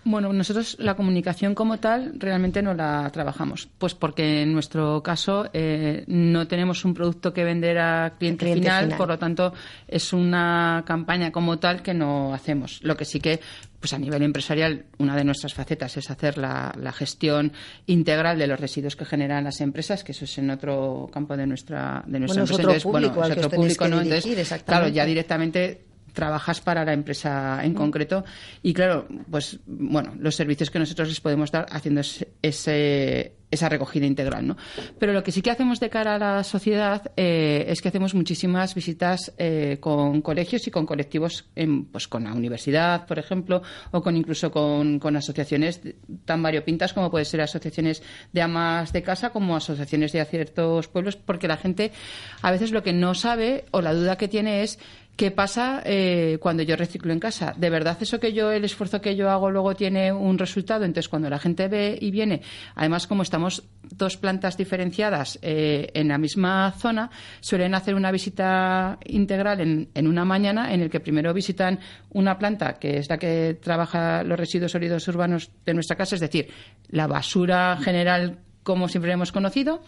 Bueno, 0.03 0.31
nosotros 0.31 0.77
la 0.79 0.95
comunicación 0.95 1.53
como 1.53 1.79
tal 1.79 2.13
realmente 2.17 2.61
no 2.61 2.73
la 2.73 3.09
trabajamos, 3.11 3.67
pues 3.77 3.93
porque 3.93 4.43
en 4.43 4.53
nuestro 4.53 5.03
caso 5.03 5.49
eh, 5.51 6.05
no 6.07 6.47
tenemos 6.47 6.85
un 6.85 6.93
producto 6.93 7.33
que 7.33 7.43
vender 7.43 7.77
a 7.77 8.13
cliente, 8.17 8.45
Cliente 8.45 8.61
final, 8.63 8.83
final. 8.85 8.97
por 8.97 9.07
lo 9.09 9.19
tanto 9.19 9.53
es 9.85 10.13
una 10.13 10.83
campaña 10.87 11.31
como 11.33 11.59
tal 11.59 11.81
que 11.81 11.93
no 11.93 12.33
hacemos. 12.33 12.79
Lo 12.83 12.95
que 12.95 13.03
sí 13.03 13.19
que, 13.19 13.41
pues 13.81 13.91
a 13.91 13.99
nivel 13.99 14.21
empresarial, 14.23 14.85
una 14.97 15.13
de 15.13 15.25
nuestras 15.25 15.53
facetas 15.53 15.97
es 15.97 16.09
hacer 16.09 16.37
la, 16.37 16.73
la 16.79 16.93
gestión 16.93 17.51
integral 17.85 18.39
de 18.39 18.47
los 18.47 18.59
residuos 18.61 18.95
que 18.95 19.03
generan 19.03 19.43
las 19.43 19.59
empresas, 19.59 20.05
que 20.05 20.13
eso 20.13 20.23
es 20.23 20.37
en 20.37 20.49
otro 20.51 21.09
campo 21.11 21.35
de 21.35 21.47
nuestra 21.47 22.03
de 22.07 22.19
nuestra 22.19 22.43
Bueno, 22.43 22.53
es 22.53 22.59
empresa. 22.59 22.77
otro 22.77 22.91
público 22.91 23.23
al 23.23 23.31
es 23.33 23.37
otro 23.39 23.49
público, 23.49 23.87
¿no? 23.89 23.99
dirigir, 23.99 24.31
Entonces, 24.39 24.63
claro, 24.63 24.87
ya 24.87 25.03
directamente 25.05 25.81
trabajas 26.17 26.59
para 26.61 26.83
la 26.83 26.93
empresa 26.93 27.61
en 27.63 27.75
concreto 27.75 28.25
y 28.63 28.73
claro, 28.73 29.07
pues 29.29 29.59
bueno, 29.67 30.13
los 30.19 30.33
servicios 30.35 30.71
que 30.71 30.79
nosotros 30.79 31.07
les 31.09 31.21
podemos 31.21 31.51
dar 31.51 31.67
haciendo 31.69 32.01
ese, 32.01 32.27
ese- 32.41 33.33
esa 33.49 33.69
recogida 33.69 34.05
integral, 34.05 34.45
¿no? 34.45 34.57
Pero 34.99 35.13
lo 35.13 35.23
que 35.23 35.31
sí 35.31 35.41
que 35.41 35.49
hacemos 35.51 35.79
de 35.79 35.89
cara 35.89 36.15
a 36.15 36.19
la 36.19 36.43
sociedad 36.43 37.13
eh, 37.15 37.63
es 37.69 37.81
que 37.81 37.87
hacemos 37.87 38.13
muchísimas 38.13 38.75
visitas 38.75 39.31
eh, 39.37 39.77
con 39.79 40.21
colegios 40.21 40.67
y 40.67 40.71
con 40.71 40.85
colectivos, 40.85 41.45
en, 41.55 41.85
pues 41.85 42.09
con 42.09 42.25
la 42.25 42.33
universidad, 42.33 43.05
por 43.05 43.19
ejemplo, 43.19 43.61
o 43.91 44.01
con 44.01 44.17
incluso 44.17 44.51
con, 44.51 44.99
con 44.99 45.15
asociaciones 45.15 45.79
tan 46.25 46.43
variopintas 46.43 46.91
como 46.91 47.09
pueden 47.09 47.25
ser 47.25 47.39
asociaciones 47.39 48.03
de 48.33 48.41
amas 48.41 48.91
de 48.91 49.01
casa 49.03 49.29
como 49.29 49.55
asociaciones 49.55 50.11
de 50.11 50.25
ciertos 50.25 50.89
pueblos, 50.89 51.15
porque 51.15 51.47
la 51.47 51.55
gente 51.55 51.93
a 52.41 52.51
veces 52.51 52.71
lo 52.71 52.83
que 52.83 52.91
no 52.91 53.13
sabe 53.15 53.63
o 53.71 53.79
la 53.81 53.93
duda 53.93 54.17
que 54.17 54.27
tiene 54.27 54.63
es 54.63 54.77
¿Qué 55.17 55.31
pasa 55.31 55.81
eh, 55.83 56.37
cuando 56.39 56.61
yo 56.61 56.75
reciclo 56.75 57.11
en 57.11 57.19
casa? 57.19 57.55
¿De 57.57 57.71
verdad 57.71 57.97
eso 57.99 58.19
que 58.19 58.33
yo, 58.33 58.51
el 58.51 58.63
esfuerzo 58.63 59.01
que 59.01 59.15
yo 59.15 59.31
hago 59.31 59.49
luego 59.49 59.75
tiene 59.75 60.13
un 60.13 60.37
resultado? 60.37 60.85
Entonces, 60.85 61.09
cuando 61.09 61.27
la 61.27 61.39
gente 61.39 61.67
ve 61.67 61.97
y 61.99 62.11
viene, 62.11 62.43
además 62.75 63.07
como 63.07 63.23
estamos 63.23 63.63
dos 63.81 64.15
plantas 64.15 64.57
diferenciadas 64.57 65.39
eh, 65.41 65.89
en 65.95 66.09
la 66.09 66.19
misma 66.19 66.71
zona, 66.77 67.09
suelen 67.39 67.73
hacer 67.73 67.95
una 67.95 68.11
visita 68.11 68.99
integral 69.05 69.59
en, 69.59 69.89
en 69.95 70.07
una 70.07 70.23
mañana 70.23 70.71
en 70.71 70.81
el 70.81 70.91
que 70.91 70.99
primero 70.99 71.33
visitan 71.33 71.79
una 72.11 72.37
planta 72.37 72.73
que 72.73 72.99
es 72.99 73.09
la 73.09 73.17
que 73.17 73.57
trabaja 73.59 74.21
los 74.21 74.37
residuos 74.37 74.71
sólidos 74.71 75.07
urbanos 75.07 75.49
de 75.65 75.73
nuestra 75.73 75.95
casa, 75.95 76.13
es 76.13 76.21
decir, 76.21 76.47
la 76.89 77.07
basura 77.07 77.75
general 77.77 78.37
como 78.67 78.89
siempre 78.89 79.13
hemos 79.13 79.31
conocido. 79.31 79.81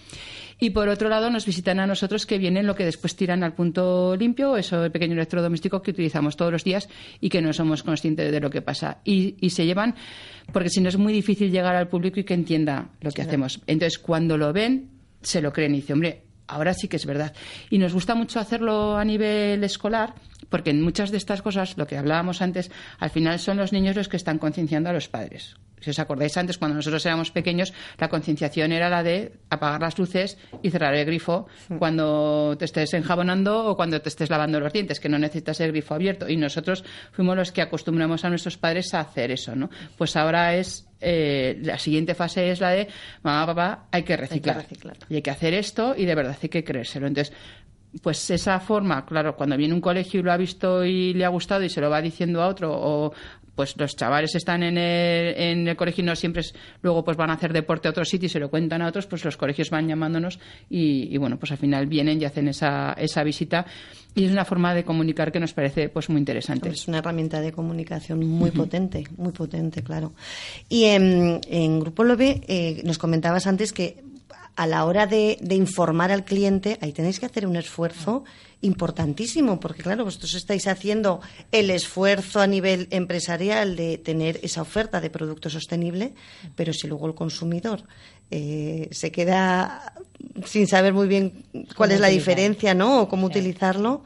Y 0.57 0.69
por 0.69 0.87
otro 0.87 1.09
lado, 1.09 1.29
nos 1.29 1.45
visitan 1.45 1.81
a 1.81 1.85
nosotros 1.85 2.25
que 2.25 2.37
vienen 2.37 2.65
lo 2.65 2.75
que 2.75 2.85
después 2.85 3.13
tiran 3.13 3.43
al 3.43 3.53
punto 3.53 4.15
limpio, 4.15 4.55
eso 4.55 4.85
el 4.85 4.91
pequeño 4.91 5.15
electrodoméstico 5.15 5.81
que 5.81 5.91
utilizamos 5.91 6.37
todos 6.37 6.53
los 6.53 6.63
días 6.63 6.87
y 7.19 7.27
que 7.27 7.41
no 7.41 7.51
somos 7.51 7.83
conscientes 7.83 8.31
de 8.31 8.39
lo 8.39 8.49
que 8.49 8.61
pasa. 8.61 8.99
Y, 9.03 9.35
y 9.41 9.49
se 9.49 9.65
llevan, 9.65 9.95
porque 10.53 10.69
si 10.69 10.79
no 10.79 10.87
es 10.87 10.97
muy 10.97 11.11
difícil 11.11 11.51
llegar 11.51 11.75
al 11.75 11.89
público 11.89 12.21
y 12.21 12.23
que 12.23 12.33
entienda 12.33 12.87
lo 13.01 13.11
que 13.11 13.21
hacemos. 13.21 13.59
Entonces, 13.67 13.99
cuando 13.99 14.37
lo 14.37 14.53
ven, 14.53 14.89
se 15.21 15.41
lo 15.41 15.51
creen 15.51 15.73
y 15.75 15.81
dicen, 15.81 15.95
hombre, 15.95 16.23
ahora 16.47 16.73
sí 16.73 16.87
que 16.87 16.95
es 16.95 17.05
verdad. 17.05 17.33
Y 17.69 17.79
nos 17.79 17.93
gusta 17.93 18.15
mucho 18.15 18.39
hacerlo 18.39 18.95
a 18.95 19.03
nivel 19.03 19.61
escolar, 19.65 20.15
porque 20.49 20.71
en 20.71 20.81
muchas 20.81 21.12
de 21.12 21.17
estas 21.17 21.41
cosas, 21.41 21.77
lo 21.77 21.88
que 21.88 21.97
hablábamos 21.97 22.41
antes, 22.41 22.71
al 22.99 23.09
final 23.09 23.39
son 23.39 23.57
los 23.57 23.73
niños 23.73 23.95
los 23.95 24.07
que 24.07 24.17
están 24.17 24.39
concienciando 24.39 24.89
a 24.89 24.93
los 24.93 25.07
padres. 25.07 25.55
Si 25.81 25.89
os 25.89 25.99
acordáis 25.99 26.35
antes, 26.38 26.57
cuando 26.57 26.75
nosotros 26.75 27.05
éramos 27.05 27.31
pequeños, 27.31 27.73
la 27.97 28.09
concienciación 28.09 28.71
era 28.71 28.89
la 28.89 29.03
de 29.03 29.33
apagar 29.49 29.81
las 29.81 29.97
luces 29.97 30.38
y 30.62 30.71
cerrar 30.71 30.93
el 30.93 31.05
grifo 31.05 31.47
cuando 31.77 32.57
te 32.57 32.65
estés 32.65 32.93
enjabonando 32.93 33.65
o 33.65 33.75
cuando 33.75 34.01
te 34.01 34.09
estés 34.09 34.29
lavando 34.29 34.59
los 34.59 34.73
dientes, 34.73 34.99
que 34.99 35.09
no 35.09 35.17
necesitas 35.17 35.59
el 35.62 35.71
grifo 35.71 35.93
abierto. 35.93 36.27
Y 36.27 36.35
nosotros 36.35 36.83
fuimos 37.12 37.38
los 37.38 37.51
que 37.51 37.62
acostumbramos 37.62 38.25
a 38.25 38.29
nuestros 38.29 38.57
padres 38.57 38.93
a 38.93 38.99
hacer 38.99 39.31
eso, 39.31 39.55
¿no? 39.55 39.69
Pues 39.97 40.15
ahora 40.15 40.55
es 40.55 40.89
eh, 41.01 41.57
la 41.62 41.79
siguiente 41.79 42.13
fase 42.13 42.51
es 42.51 42.59
la 42.59 42.71
de 42.71 42.88
mamá, 43.23 43.45
papá, 43.45 43.88
hay 43.91 44.03
que 44.03 44.17
reciclar. 44.17 44.57
reciclar. 44.57 44.97
Y 45.07 45.15
hay 45.15 45.21
que 45.21 45.31
hacer 45.31 45.53
esto 45.53 45.95
y 45.97 46.05
de 46.05 46.15
verdad 46.15 46.38
hay 46.41 46.49
que 46.49 46.63
creérselo. 46.63 47.07
Entonces, 47.07 47.33
pues 48.02 48.30
esa 48.30 48.60
forma, 48.60 49.06
claro, 49.06 49.36
cuando 49.36 49.58
viene 49.58 49.73
un 49.73 49.82
colegio 49.82 50.19
y 50.19 50.23
lo 50.23 50.32
ha 50.32 50.38
visto 50.38 50.86
y 50.86 51.13
le 51.13 51.25
ha 51.25 51.30
gustado 51.30 51.63
y 51.63 51.69
se 51.69 51.82
lo 51.82 51.89
va 51.89 52.02
diciendo 52.02 52.41
a 52.41 52.47
otro, 52.47 52.71
o 52.71 53.13
pues 53.56 53.75
los 53.78 53.93
chavales 53.97 54.36
están 54.36 54.63
en 54.63 54.78
el, 54.78 55.36
en 55.36 55.67
el 55.67 55.75
colegio 55.75 56.02
y 56.02 56.06
no 56.06 56.15
siempre 56.15 56.41
es- 56.41 56.54
luego 56.82 57.04
pues 57.04 57.17
van 57.17 57.30
a 57.30 57.34
hacer 57.34 57.52
deporte 57.52 57.89
a 57.89 57.91
otro 57.91 58.06
sitio 58.06 58.28
y 58.28 58.30
se 58.30 58.39
lo 58.39 58.49
cuentan 58.49 58.82
a 58.82 58.88
otros, 58.88 59.06
pues 59.06 59.25
los 59.25 59.36
colegios 59.36 59.69
van 59.69 59.88
llamándonos 59.88 60.39
y, 60.69 61.13
y, 61.13 61.17
bueno, 61.17 61.38
pues 61.38 61.52
al 61.52 61.58
final 61.58 61.86
vienen 61.88 62.21
y 62.21 62.25
hacen 62.25 62.47
esa, 62.47 62.93
esa 62.93 63.21
visita 63.23 63.65
y 64.15 64.23
es 64.25 64.32
una 64.32 64.45
forma 64.45 64.73
de 64.73 64.86
comunicar 64.86 65.32
que 65.34 65.41
nos 65.41 65.54
parece 65.54 65.89
pues 65.89 66.10
muy 66.10 66.19
interesante. 66.19 66.69
Es 66.69 66.88
una 66.88 66.99
herramienta 66.99 67.41
de 67.41 67.52
comunicación 67.52 68.25
muy 68.25 68.52
potente, 68.52 69.04
muy 69.17 69.34
potente, 69.34 69.84
claro. 69.84 70.13
Y 70.69 70.86
en, 70.86 71.41
en 71.49 71.80
Grupo 71.82 72.06
Lobe 72.06 72.41
eh, 72.47 72.82
nos 72.86 72.97
comentabas 72.97 73.45
antes 73.45 73.73
que 73.73 74.02
a 74.55 74.67
la 74.67 74.85
hora 74.85 75.07
de, 75.07 75.38
de 75.41 75.55
informar 75.55 76.12
al 76.12 76.25
cliente, 76.25 76.77
ahí 76.81 76.91
tenéis 76.91 77.19
que 77.19 77.25
hacer 77.25 77.47
un 77.47 77.55
esfuerzo 77.55 78.23
importantísimo, 78.62 79.59
porque 79.59 79.83
claro, 79.83 80.03
vosotros 80.03 80.33
estáis 80.33 80.67
haciendo 80.67 81.21
el 81.51 81.69
esfuerzo 81.69 82.41
a 82.41 82.47
nivel 82.47 82.88
empresarial 82.91 83.75
de 83.75 83.97
tener 83.97 84.39
esa 84.43 84.62
oferta 84.62 84.99
de 84.99 85.09
producto 85.09 85.49
sostenible, 85.49 86.13
pero 86.55 86.73
si 86.73 86.88
luego 86.88 87.07
el 87.07 87.15
consumidor 87.15 87.83
eh, 88.31 88.89
se 88.91 89.12
queda 89.12 89.93
sin 90.45 90.67
saber 90.67 90.93
muy 90.93 91.07
bien 91.07 91.45
cuál 91.75 91.91
es 91.91 91.99
la 91.99 92.09
diferencia, 92.09 92.73
¿no? 92.73 93.01
O 93.01 93.09
cómo 93.09 93.27
utilizarlo. 93.27 94.03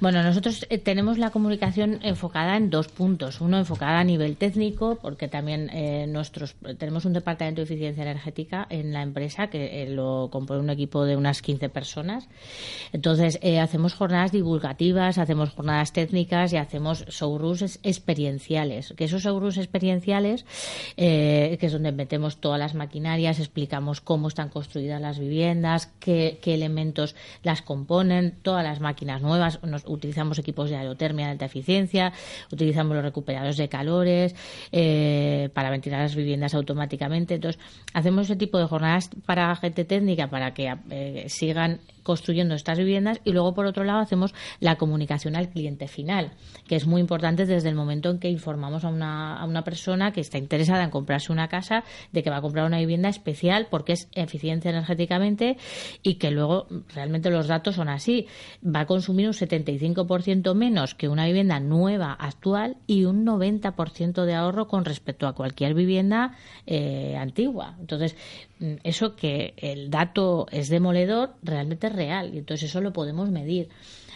Bueno, 0.00 0.22
nosotros 0.22 0.64
eh, 0.70 0.78
tenemos 0.78 1.18
la 1.18 1.28
comunicación 1.28 2.00
enfocada 2.02 2.56
en 2.56 2.70
dos 2.70 2.88
puntos. 2.88 3.42
Uno 3.42 3.58
enfocada 3.58 4.00
a 4.00 4.04
nivel 4.04 4.38
técnico, 4.38 4.98
porque 5.00 5.28
también 5.28 5.68
eh, 5.74 6.06
nuestros 6.06 6.56
tenemos 6.78 7.04
un 7.04 7.12
departamento 7.12 7.60
de 7.60 7.64
eficiencia 7.64 8.02
energética 8.02 8.66
en 8.70 8.94
la 8.94 9.02
empresa 9.02 9.48
que 9.48 9.82
eh, 9.82 9.90
lo 9.90 10.30
compone 10.32 10.60
un 10.60 10.70
equipo 10.70 11.04
de 11.04 11.18
unas 11.18 11.42
15 11.42 11.68
personas. 11.68 12.30
Entonces, 12.94 13.38
hacemos 13.60 13.92
jornadas 13.92 14.32
divulgativas, 14.32 15.18
hacemos 15.18 15.50
jornadas 15.50 15.92
técnicas 15.92 16.54
y 16.54 16.56
hacemos 16.56 17.04
showrooms 17.06 17.78
experienciales. 17.82 18.94
Que 18.96 19.04
esos 19.04 19.22
showrooms 19.22 19.58
experienciales, 19.58 20.46
que 20.96 21.58
es 21.60 21.72
donde 21.72 21.92
metemos 21.92 22.38
todas 22.38 22.58
las 22.58 22.74
maquinarias, 22.74 23.38
explicamos 23.38 24.00
cómo 24.00 24.28
están 24.28 24.48
construidas 24.48 25.00
las 25.00 25.18
viviendas, 25.18 25.92
qué, 26.00 26.38
qué 26.40 26.54
elementos 26.54 27.14
las 27.42 27.60
componen, 27.60 28.38
todas 28.42 28.64
las 28.64 28.80
máquinas 28.80 29.20
nuevas. 29.20 29.62
Nos, 29.62 29.84
utilizamos 29.92 30.38
equipos 30.38 30.70
de 30.70 30.76
aerotermia 30.76 31.26
de 31.26 31.32
alta 31.32 31.44
eficiencia, 31.46 32.12
utilizamos 32.52 32.94
los 32.94 33.04
recuperadores 33.04 33.56
de 33.56 33.68
calores 33.68 34.34
eh, 34.72 35.48
para 35.54 35.70
ventilar 35.70 36.00
las 36.00 36.14
viviendas 36.14 36.54
automáticamente. 36.54 37.34
Entonces, 37.34 37.60
hacemos 37.92 38.26
ese 38.26 38.36
tipo 38.36 38.58
de 38.58 38.66
jornadas 38.66 39.10
para 39.26 39.54
gente 39.56 39.84
técnica 39.84 40.28
para 40.28 40.54
que 40.54 40.72
eh, 40.90 41.24
sigan 41.28 41.80
construyendo 42.10 42.56
estas 42.56 42.76
viviendas 42.76 43.20
y 43.24 43.30
luego 43.30 43.54
por 43.54 43.66
otro 43.66 43.84
lado 43.84 44.00
hacemos 44.00 44.34
la 44.58 44.74
comunicación 44.74 45.36
al 45.36 45.48
cliente 45.48 45.86
final 45.86 46.32
que 46.66 46.74
es 46.74 46.86
muy 46.86 47.00
importante 47.00 47.46
desde 47.46 47.68
el 47.68 47.74
momento 47.74 48.10
en 48.10 48.18
que 48.18 48.28
informamos 48.28 48.84
a 48.84 48.88
una, 48.88 49.36
a 49.36 49.44
una 49.44 49.62
persona 49.62 50.12
que 50.12 50.20
está 50.20 50.38
interesada 50.38 50.82
en 50.82 50.90
comprarse 50.90 51.32
una 51.32 51.48
casa 51.48 51.84
de 52.12 52.22
que 52.22 52.30
va 52.30 52.38
a 52.38 52.40
comprar 52.40 52.66
una 52.66 52.78
vivienda 52.78 53.08
especial 53.08 53.68
porque 53.70 53.92
es 53.92 54.08
eficiencia 54.14 54.70
energéticamente 54.70 55.56
y 56.02 56.14
que 56.14 56.30
luego 56.30 56.66
realmente 56.94 57.30
los 57.30 57.46
datos 57.46 57.76
son 57.76 57.88
así. 57.88 58.26
Va 58.64 58.80
a 58.80 58.86
consumir 58.86 59.26
un 59.26 59.32
75% 59.32 60.54
menos 60.54 60.94
que 60.94 61.08
una 61.08 61.26
vivienda 61.26 61.60
nueva 61.60 62.12
actual 62.12 62.76
y 62.86 63.04
un 63.04 63.24
90% 63.24 64.24
de 64.24 64.34
ahorro 64.34 64.66
con 64.66 64.84
respecto 64.84 65.26
a 65.26 65.34
cualquier 65.34 65.74
vivienda 65.74 66.36
eh, 66.66 67.16
antigua. 67.16 67.76
Entonces 67.80 68.16
mm, 68.58 68.74
eso 68.84 69.16
que 69.16 69.54
el 69.56 69.90
dato 69.90 70.46
es 70.50 70.68
demoledor 70.68 71.34
realmente 71.42 71.88
real 72.00 72.34
y 72.34 72.38
entonces 72.38 72.70
eso 72.70 72.80
lo 72.80 72.92
podemos 72.92 73.30
medir. 73.30 73.68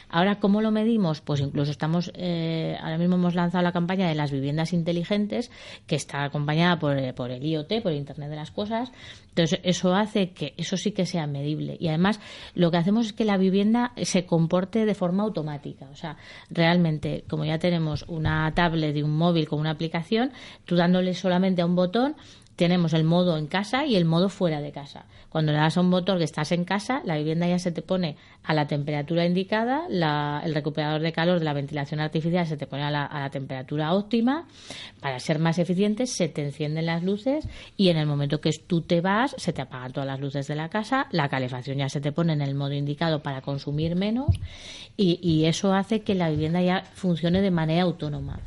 Ahora, 0.09 0.38
¿cómo 0.38 0.61
lo 0.61 0.70
medimos? 0.70 1.20
Pues 1.20 1.40
incluso 1.40 1.70
estamos, 1.70 2.12
eh, 2.14 2.77
ahora 2.81 2.99
mismo 2.99 3.16
hemos 3.16 3.35
lanzado 3.35 3.64
la 3.64 3.73
campaña 3.73 4.09
de 4.09 4.14
las 4.14 4.31
viviendas 4.31 4.73
inteligentes, 4.73 5.51
que 5.88 5.97
está 5.97 6.23
acompañada 6.23 6.79
por, 6.79 6.97
eh, 6.97 7.12
por, 7.12 7.33
el 7.33 7.44
IoT, 7.44 7.83
por 7.83 7.92
Internet 7.92 8.31
de 8.31 8.37
las 8.37 8.53
Cosas. 8.53 8.92
Entonces, 9.31 9.59
eso 9.64 9.94
hace 9.94 10.31
que 10.31 10.55
eso 10.57 10.77
sí 10.77 10.92
que 10.92 11.07
sea 11.07 11.27
medible. 11.27 11.77
Y 11.81 11.88
además, 11.88 12.20
lo 12.55 12.70
que 12.70 12.77
hacemos 12.77 13.07
es 13.07 13.12
que 13.12 13.25
la 13.25 13.37
vivienda 13.37 13.92
se 14.03 14.25
comporte 14.25 14.87
de 14.87 14.94
forma 14.94 15.25
automática. 15.25 15.88
O 15.90 15.97
sea, 15.97 16.16
realmente, 16.49 17.25
como 17.29 17.44
ya 17.44 17.59
tenemos 17.59 18.05
una 18.07 18.53
tablet 18.55 18.97
y 18.97 19.03
un 19.03 19.16
móvil 19.16 19.49
con 19.49 19.59
una 19.59 19.70
aplicación, 19.70 20.31
tú 20.64 20.77
dándole 20.77 21.14
solamente 21.14 21.62
a 21.62 21.66
un 21.66 21.75
botón, 21.75 22.14
tenemos 22.57 22.93
el 22.93 23.05
modo 23.05 23.37
en 23.37 23.47
casa 23.47 23.85
y 23.85 23.97
el 23.97 24.05
modo 24.05 24.29
fuera 24.29 24.61
de 24.61 24.73
casa. 24.73 25.07
Cuando 25.29 25.53
le 25.53 25.59
das 25.59 25.77
a 25.77 25.81
un 25.81 25.88
motor 25.88 26.19
que 26.19 26.25
estás 26.25 26.53
en 26.53 26.64
casa, 26.64 27.03
la 27.05 27.17
vivienda 27.17 27.49
ya 27.49 27.59
se 27.59 27.73
te 27.73 27.83
pone 27.83 28.17
a 28.45 28.55
la 28.55 28.67
temperatura 28.67 29.27
indicada, 29.27 29.87
el 29.88 30.55
recuperador 30.55 31.01
de 31.01 31.12
calor 31.12 31.40
de 31.40 31.45
la 31.45 31.53
ventilación 31.53 31.99
artificial 31.99 32.47
se 32.47 32.57
te 32.57 32.67
pone 32.67 32.85
a 32.85 32.90
la, 32.90 33.31
temperatura 33.31 33.95
óptima. 33.95 34.47
Para 35.01 35.19
ser 35.19 35.38
más 35.38 35.59
eficientes, 35.59 36.11
se 36.11 36.29
te 36.29 36.45
encienden 36.45 36.87
las 36.87 37.03
luces 37.03 37.49
y 37.77 37.88
en 37.88 37.97
el 37.97 38.07
momento 38.07 38.40
que 38.40 38.51
tú 38.53 38.83
te 38.83 39.01
vas, 39.01 39.35
se 39.38 39.53
te 39.53 39.62
apagan 39.62 39.93
todas 39.93 40.07
las 40.07 40.21
luces 40.21 40.47
de 40.47 40.55
la 40.55 40.69
casa, 40.69 41.07
la 41.11 41.29
calefacción 41.29 41.79
ya 41.79 41.88
se 41.88 42.01
te 42.01 42.12
pone 42.12 42.33
en 42.33 42.43
el 42.43 42.55
modo 42.55 42.75
indicado 42.75 43.23
para 43.23 43.40
consumir 43.40 43.97
menos 43.97 44.29
y, 44.97 45.19
y 45.21 45.47
eso 45.47 45.75
hace 45.75 46.03
que 46.03 46.14
la 46.14 46.31
vivienda 46.31 46.62
ya 46.62 46.85
funcione 46.95 47.40
de 47.40 47.51
manera 47.51 47.83
autónoma. 47.83 48.40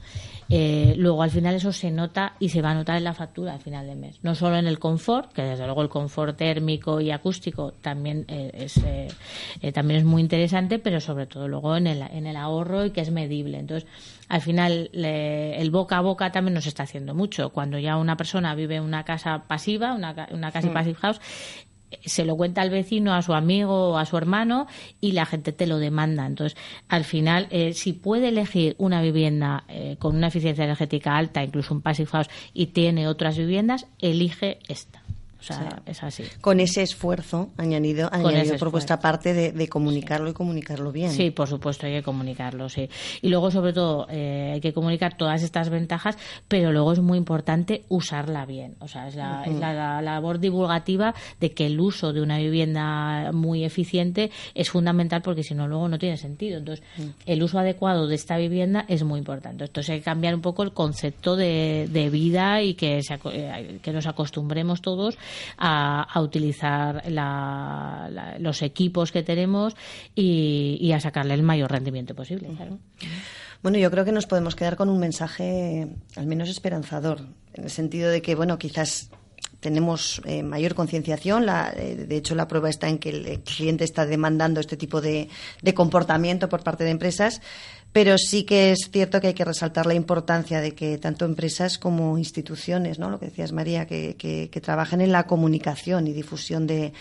Eh, 0.50 0.94
luego 0.98 1.24
al 1.24 1.30
final 1.30 1.56
eso 1.56 1.74
se 1.74 1.92
nota 1.92 2.34
y 2.40 2.50
se 2.50 2.62
va 2.62 2.72
a 2.72 2.74
notar 2.74 2.98
en 2.98 3.04
la 3.04 3.14
factura 3.14 3.54
al 3.54 3.60
final 3.60 3.86
de 3.86 3.96
mes. 3.96 4.20
No 4.24 4.36
solo 4.36 4.58
en 4.58 4.68
el 4.68 4.80
confort, 4.80 5.34
que 5.34 5.42
desde 5.42 5.66
luego 5.66 5.82
el 5.82 5.90
confort 5.90 6.38
térmico 6.38 7.02
y 7.02 7.12
acústico 7.12 7.74
también 7.82 8.26
eh, 8.28 8.52
es 8.54 8.78
eh, 8.78 9.72
también 9.74 10.00
es 10.00 10.06
muy 10.06 10.22
interesante, 10.22 10.80
pero 10.80 11.02
sobre 11.02 11.26
todo 11.26 11.48
luego 11.48 11.76
en 11.76 11.88
el, 11.88 12.02
en 12.02 12.28
el 12.28 12.38
ahorro 12.38 12.86
y 12.86 12.92
que 12.92 13.02
es 13.02 13.12
medible. 13.12 13.60
Entonces, 13.60 13.90
al 14.30 14.42
final 14.42 14.90
el 14.94 15.72
boca 15.72 15.98
a 15.98 16.02
boca 16.02 16.32
también 16.32 16.54
nos 16.54 16.68
está 16.68 16.84
haciendo 16.84 17.14
mucho. 17.14 17.50
Cuando 17.50 17.78
ya 17.80 17.98
una 17.98 18.16
persona 18.16 18.56
vive 18.56 18.76
en 18.76 18.84
una 18.84 19.04
casa 19.04 19.44
pasiva, 19.48 19.94
una, 19.94 20.28
una 20.32 20.52
casa 20.52 20.70
mm. 20.70 20.74
passive 20.74 20.96
house, 20.96 21.22
se 22.04 22.26
lo 22.26 22.36
cuenta 22.36 22.62
al 22.62 22.70
vecino, 22.70 23.14
a 23.14 23.22
su 23.22 23.34
amigo 23.34 23.90
o 23.90 23.98
a 23.98 24.06
su 24.06 24.18
hermano 24.18 24.68
y 25.02 25.14
la 25.14 25.26
gente 25.26 25.52
te 25.52 25.68
lo 25.68 25.78
demanda. 25.78 26.26
Entonces, 26.26 26.58
al 26.88 27.04
final, 27.04 27.48
eh, 27.50 27.74
si 27.74 27.94
puede 27.94 28.30
elegir 28.30 28.76
una 28.78 29.02
vivienda 29.02 29.64
eh, 29.68 29.96
con 30.00 30.16
una 30.16 30.28
eficiencia 30.28 30.64
energética 30.64 31.18
alta, 31.18 31.44
incluso 31.44 31.74
un 31.74 31.82
passive 31.82 32.10
house, 32.10 32.30
y 32.54 32.68
tiene 32.68 33.08
otras 33.08 33.38
viviendas, 33.38 33.88
elige 34.00 34.60
esta. 34.68 35.02
O 35.40 35.44
sea, 35.44 35.82
es 35.86 36.04
así. 36.04 36.24
Con 36.42 36.60
ese 36.60 36.82
esfuerzo 36.82 37.50
añadido, 37.58 38.10
añadido 38.12 38.58
por 38.58 38.72
vuestra 38.72 39.00
parte 39.00 39.34
de, 39.34 39.68
comunicarlo 39.70 40.30
y 40.30 40.34
comunicarlo 40.34 40.92
bien. 40.92 41.12
Sí, 41.12 41.32
por 41.32 41.48
supuesto, 41.48 41.86
hay 41.86 41.94
que 41.94 42.04
comunicarlo, 42.04 42.70
sí. 42.70 42.90
Y 43.22 43.30
luego, 43.30 43.52
sobre 43.52 43.74
todo, 43.74 44.08
eh, 44.10 44.52
hay 44.54 44.62
que 44.62 44.74
comunicar 44.74 45.16
todas 45.18 45.44
estas 45.44 45.70
ventajas, 45.70 46.18
pero 46.48 46.72
luego 46.72 46.94
es 46.94 47.00
muy 47.00 47.18
importante 47.18 47.84
usarla 47.90 48.46
bien. 48.46 48.76
O 48.80 48.88
sea, 48.88 49.08
es 49.08 49.16
la, 49.16 50.02
labor 50.02 50.40
divulgativa 50.40 51.14
de 51.40 51.52
que 51.52 51.68
el 51.68 51.80
uso 51.80 52.14
de 52.14 52.22
una 52.22 52.38
vivienda 52.38 53.32
muy 53.32 53.64
eficiente 53.64 54.32
es 54.56 54.70
fundamental 54.70 55.22
porque 55.22 55.44
si 55.44 55.54
no, 55.54 55.68
luego 55.68 55.88
no 55.88 56.00
tiene 56.00 56.18
sentido. 56.18 56.58
Entonces, 56.58 56.84
mm. 56.98 57.02
el 57.26 57.44
uso 57.44 57.60
adecuado 57.60 58.08
de 58.08 58.16
esta 58.16 58.38
vivienda 58.38 58.86
es 58.88 59.04
muy 59.04 59.20
importante. 59.20 59.66
Entonces, 59.66 59.92
hay 59.92 60.00
que 60.00 60.06
cambiar 60.06 60.34
un 60.34 60.42
poco 60.42 60.64
el 60.64 60.72
concepto 60.72 61.36
de, 61.36 62.10
vida 62.12 62.62
y 62.62 62.76
que, 62.76 63.00
eh, 63.00 63.80
que 63.82 63.92
nos 63.92 64.08
acostumbremos 64.08 64.82
todos 64.82 65.18
a, 65.58 66.20
utilizar 66.22 67.04
los 68.40 68.62
equipos 68.62 69.12
que 69.12 69.24
tenemos 69.24 69.76
y, 70.16 70.92
a 70.94 71.00
sacarle 71.00 71.34
el 71.34 71.44
mayor 71.44 71.72
rendimiento 71.72 72.16
posible. 72.16 72.50
Bueno, 73.64 73.78
yo 73.78 73.90
creo 73.90 74.06
que 74.06 74.12
nos 74.12 74.28
podemos 74.28 74.56
quedar 74.56 74.76
con 74.76 74.90
un 74.90 75.00
mensaje 75.00 75.88
al 76.16 76.28
menos 76.28 76.50
esperanzador, 76.50 77.22
en 77.54 77.64
el 77.64 77.70
sentido 77.70 78.10
de 78.10 78.22
que, 78.22 78.36
bueno, 78.36 78.58
quizás 78.58 79.10
tenemos 79.60 80.22
eh, 80.26 80.44
mayor 80.44 80.76
concienciación. 80.76 81.48
Eh, 81.50 82.06
de 82.08 82.18
hecho, 82.18 82.36
la 82.36 82.48
prueba 82.48 82.70
está 82.70 82.88
en 82.88 83.00
que 83.00 83.10
el 83.10 83.42
cliente 83.42 83.84
está 83.84 84.06
demandando 84.06 84.60
este 84.60 84.78
tipo 84.78 85.02
de, 85.02 85.30
comportamiento 85.76 86.50
por 86.50 86.64
parte 86.64 86.84
de 86.84 86.92
empresas, 86.92 87.42
pero 87.92 88.18
sí 88.18 88.44
que 88.44 88.72
es 88.72 88.90
cierto 88.92 89.20
que 89.20 89.28
hay 89.28 89.34
que 89.34 89.46
resaltar 89.46 89.86
la 89.86 89.94
importancia 89.94 90.62
de 90.62 90.76
que 90.76 90.98
tanto 90.98 91.26
empresas 91.26 91.78
como 91.78 92.18
instituciones, 92.18 93.00
¿no? 93.00 93.10
lo 93.10 93.20
que 93.20 93.28
decías 93.28 93.52
María, 93.52 93.88
que, 93.88 94.50
trabajen 94.62 95.02
en 95.02 95.12
la 95.12 95.26
comunicación 95.26 96.08
y 96.08 96.14
difusión 96.14 96.68
de, 96.68 96.94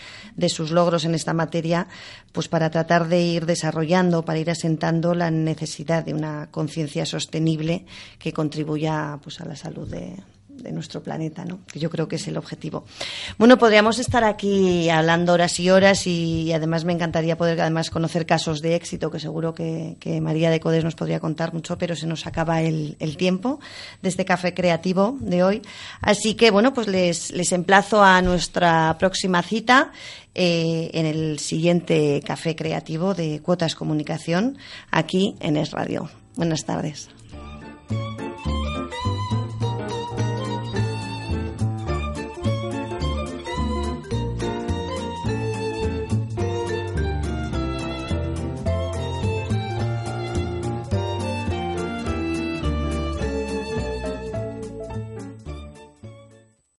sus 0.47 0.71
logros 0.71 1.05
en 1.05 1.13
esta 1.13 1.33
materia, 1.33 1.87
pues 2.31 2.47
para 2.47 2.69
tratar 2.71 3.07
de 3.07 3.21
ir 3.21 3.45
desarrollando, 3.45 4.25
para 4.25 4.39
ir 4.39 4.49
asentando 4.49 5.13
la 5.13 5.29
necesidad 5.31 6.05
de 6.05 6.13
una 6.13 6.49
conciencia 6.51 7.05
sostenible 7.05 7.85
que 8.19 8.33
contribuya 8.33 9.19
pues, 9.21 9.41
a 9.41 9.45
la 9.45 9.55
salud 9.55 9.87
de, 9.87 10.15
de 10.57 10.71
nuestro 10.71 11.01
planeta, 11.01 11.45
¿no? 11.45 11.59
que 11.71 11.79
yo 11.79 11.89
creo 11.89 12.07
que 12.07 12.17
es 12.17 12.27
el 12.27 12.37
objetivo. 12.37 12.85
Bueno, 13.37 13.57
podríamos 13.57 13.99
estar 13.99 14.23
aquí 14.23 14.89
hablando 14.89 15.33
horas 15.33 15.59
y 15.59 15.69
horas 15.69 16.07
y, 16.07 16.51
además 16.53 16.85
me 16.85 16.93
encantaría 16.93 17.37
poder 17.37 17.59
además 17.61 17.89
conocer 17.89 18.25
casos 18.25 18.61
de 18.61 18.75
éxito 18.75 19.11
que 19.11 19.19
seguro 19.19 19.53
que, 19.53 19.95
María 20.21 20.49
de 20.49 20.59
Codes 20.59 20.83
nos 20.83 20.95
podría 20.95 21.19
contar 21.19 21.53
mucho, 21.53 21.77
pero 21.77 21.95
se 21.95 22.07
nos 22.07 22.25
acaba 22.25 22.61
el, 22.61 22.95
tiempo 23.17 23.59
de 24.01 24.09
este 24.09 24.25
café 24.25 24.53
creativo 24.53 25.17
de 25.19 25.43
hoy. 25.43 25.61
Así 26.01 26.35
que 26.35 26.51
bueno, 26.51 26.73
pues 26.73 26.87
les, 26.87 27.31
les 27.31 27.51
emplazo 27.51 28.03
a 28.03 28.21
nuestra 28.21 28.95
próxima 28.99 29.41
cita 29.41 29.91
eh, 30.39 30.91
en 30.93 31.07
el 31.07 31.39
siguiente 31.39 32.21
café 32.23 32.55
creativo 32.55 33.15
de 33.15 33.41
Cuotas 33.41 33.73
Comunicación 33.73 34.59
aquí 34.91 35.35
en 35.39 35.57
Es 35.57 35.71
Radio. 35.71 36.11
Buenas 36.35 36.63
tardes. 36.63 37.09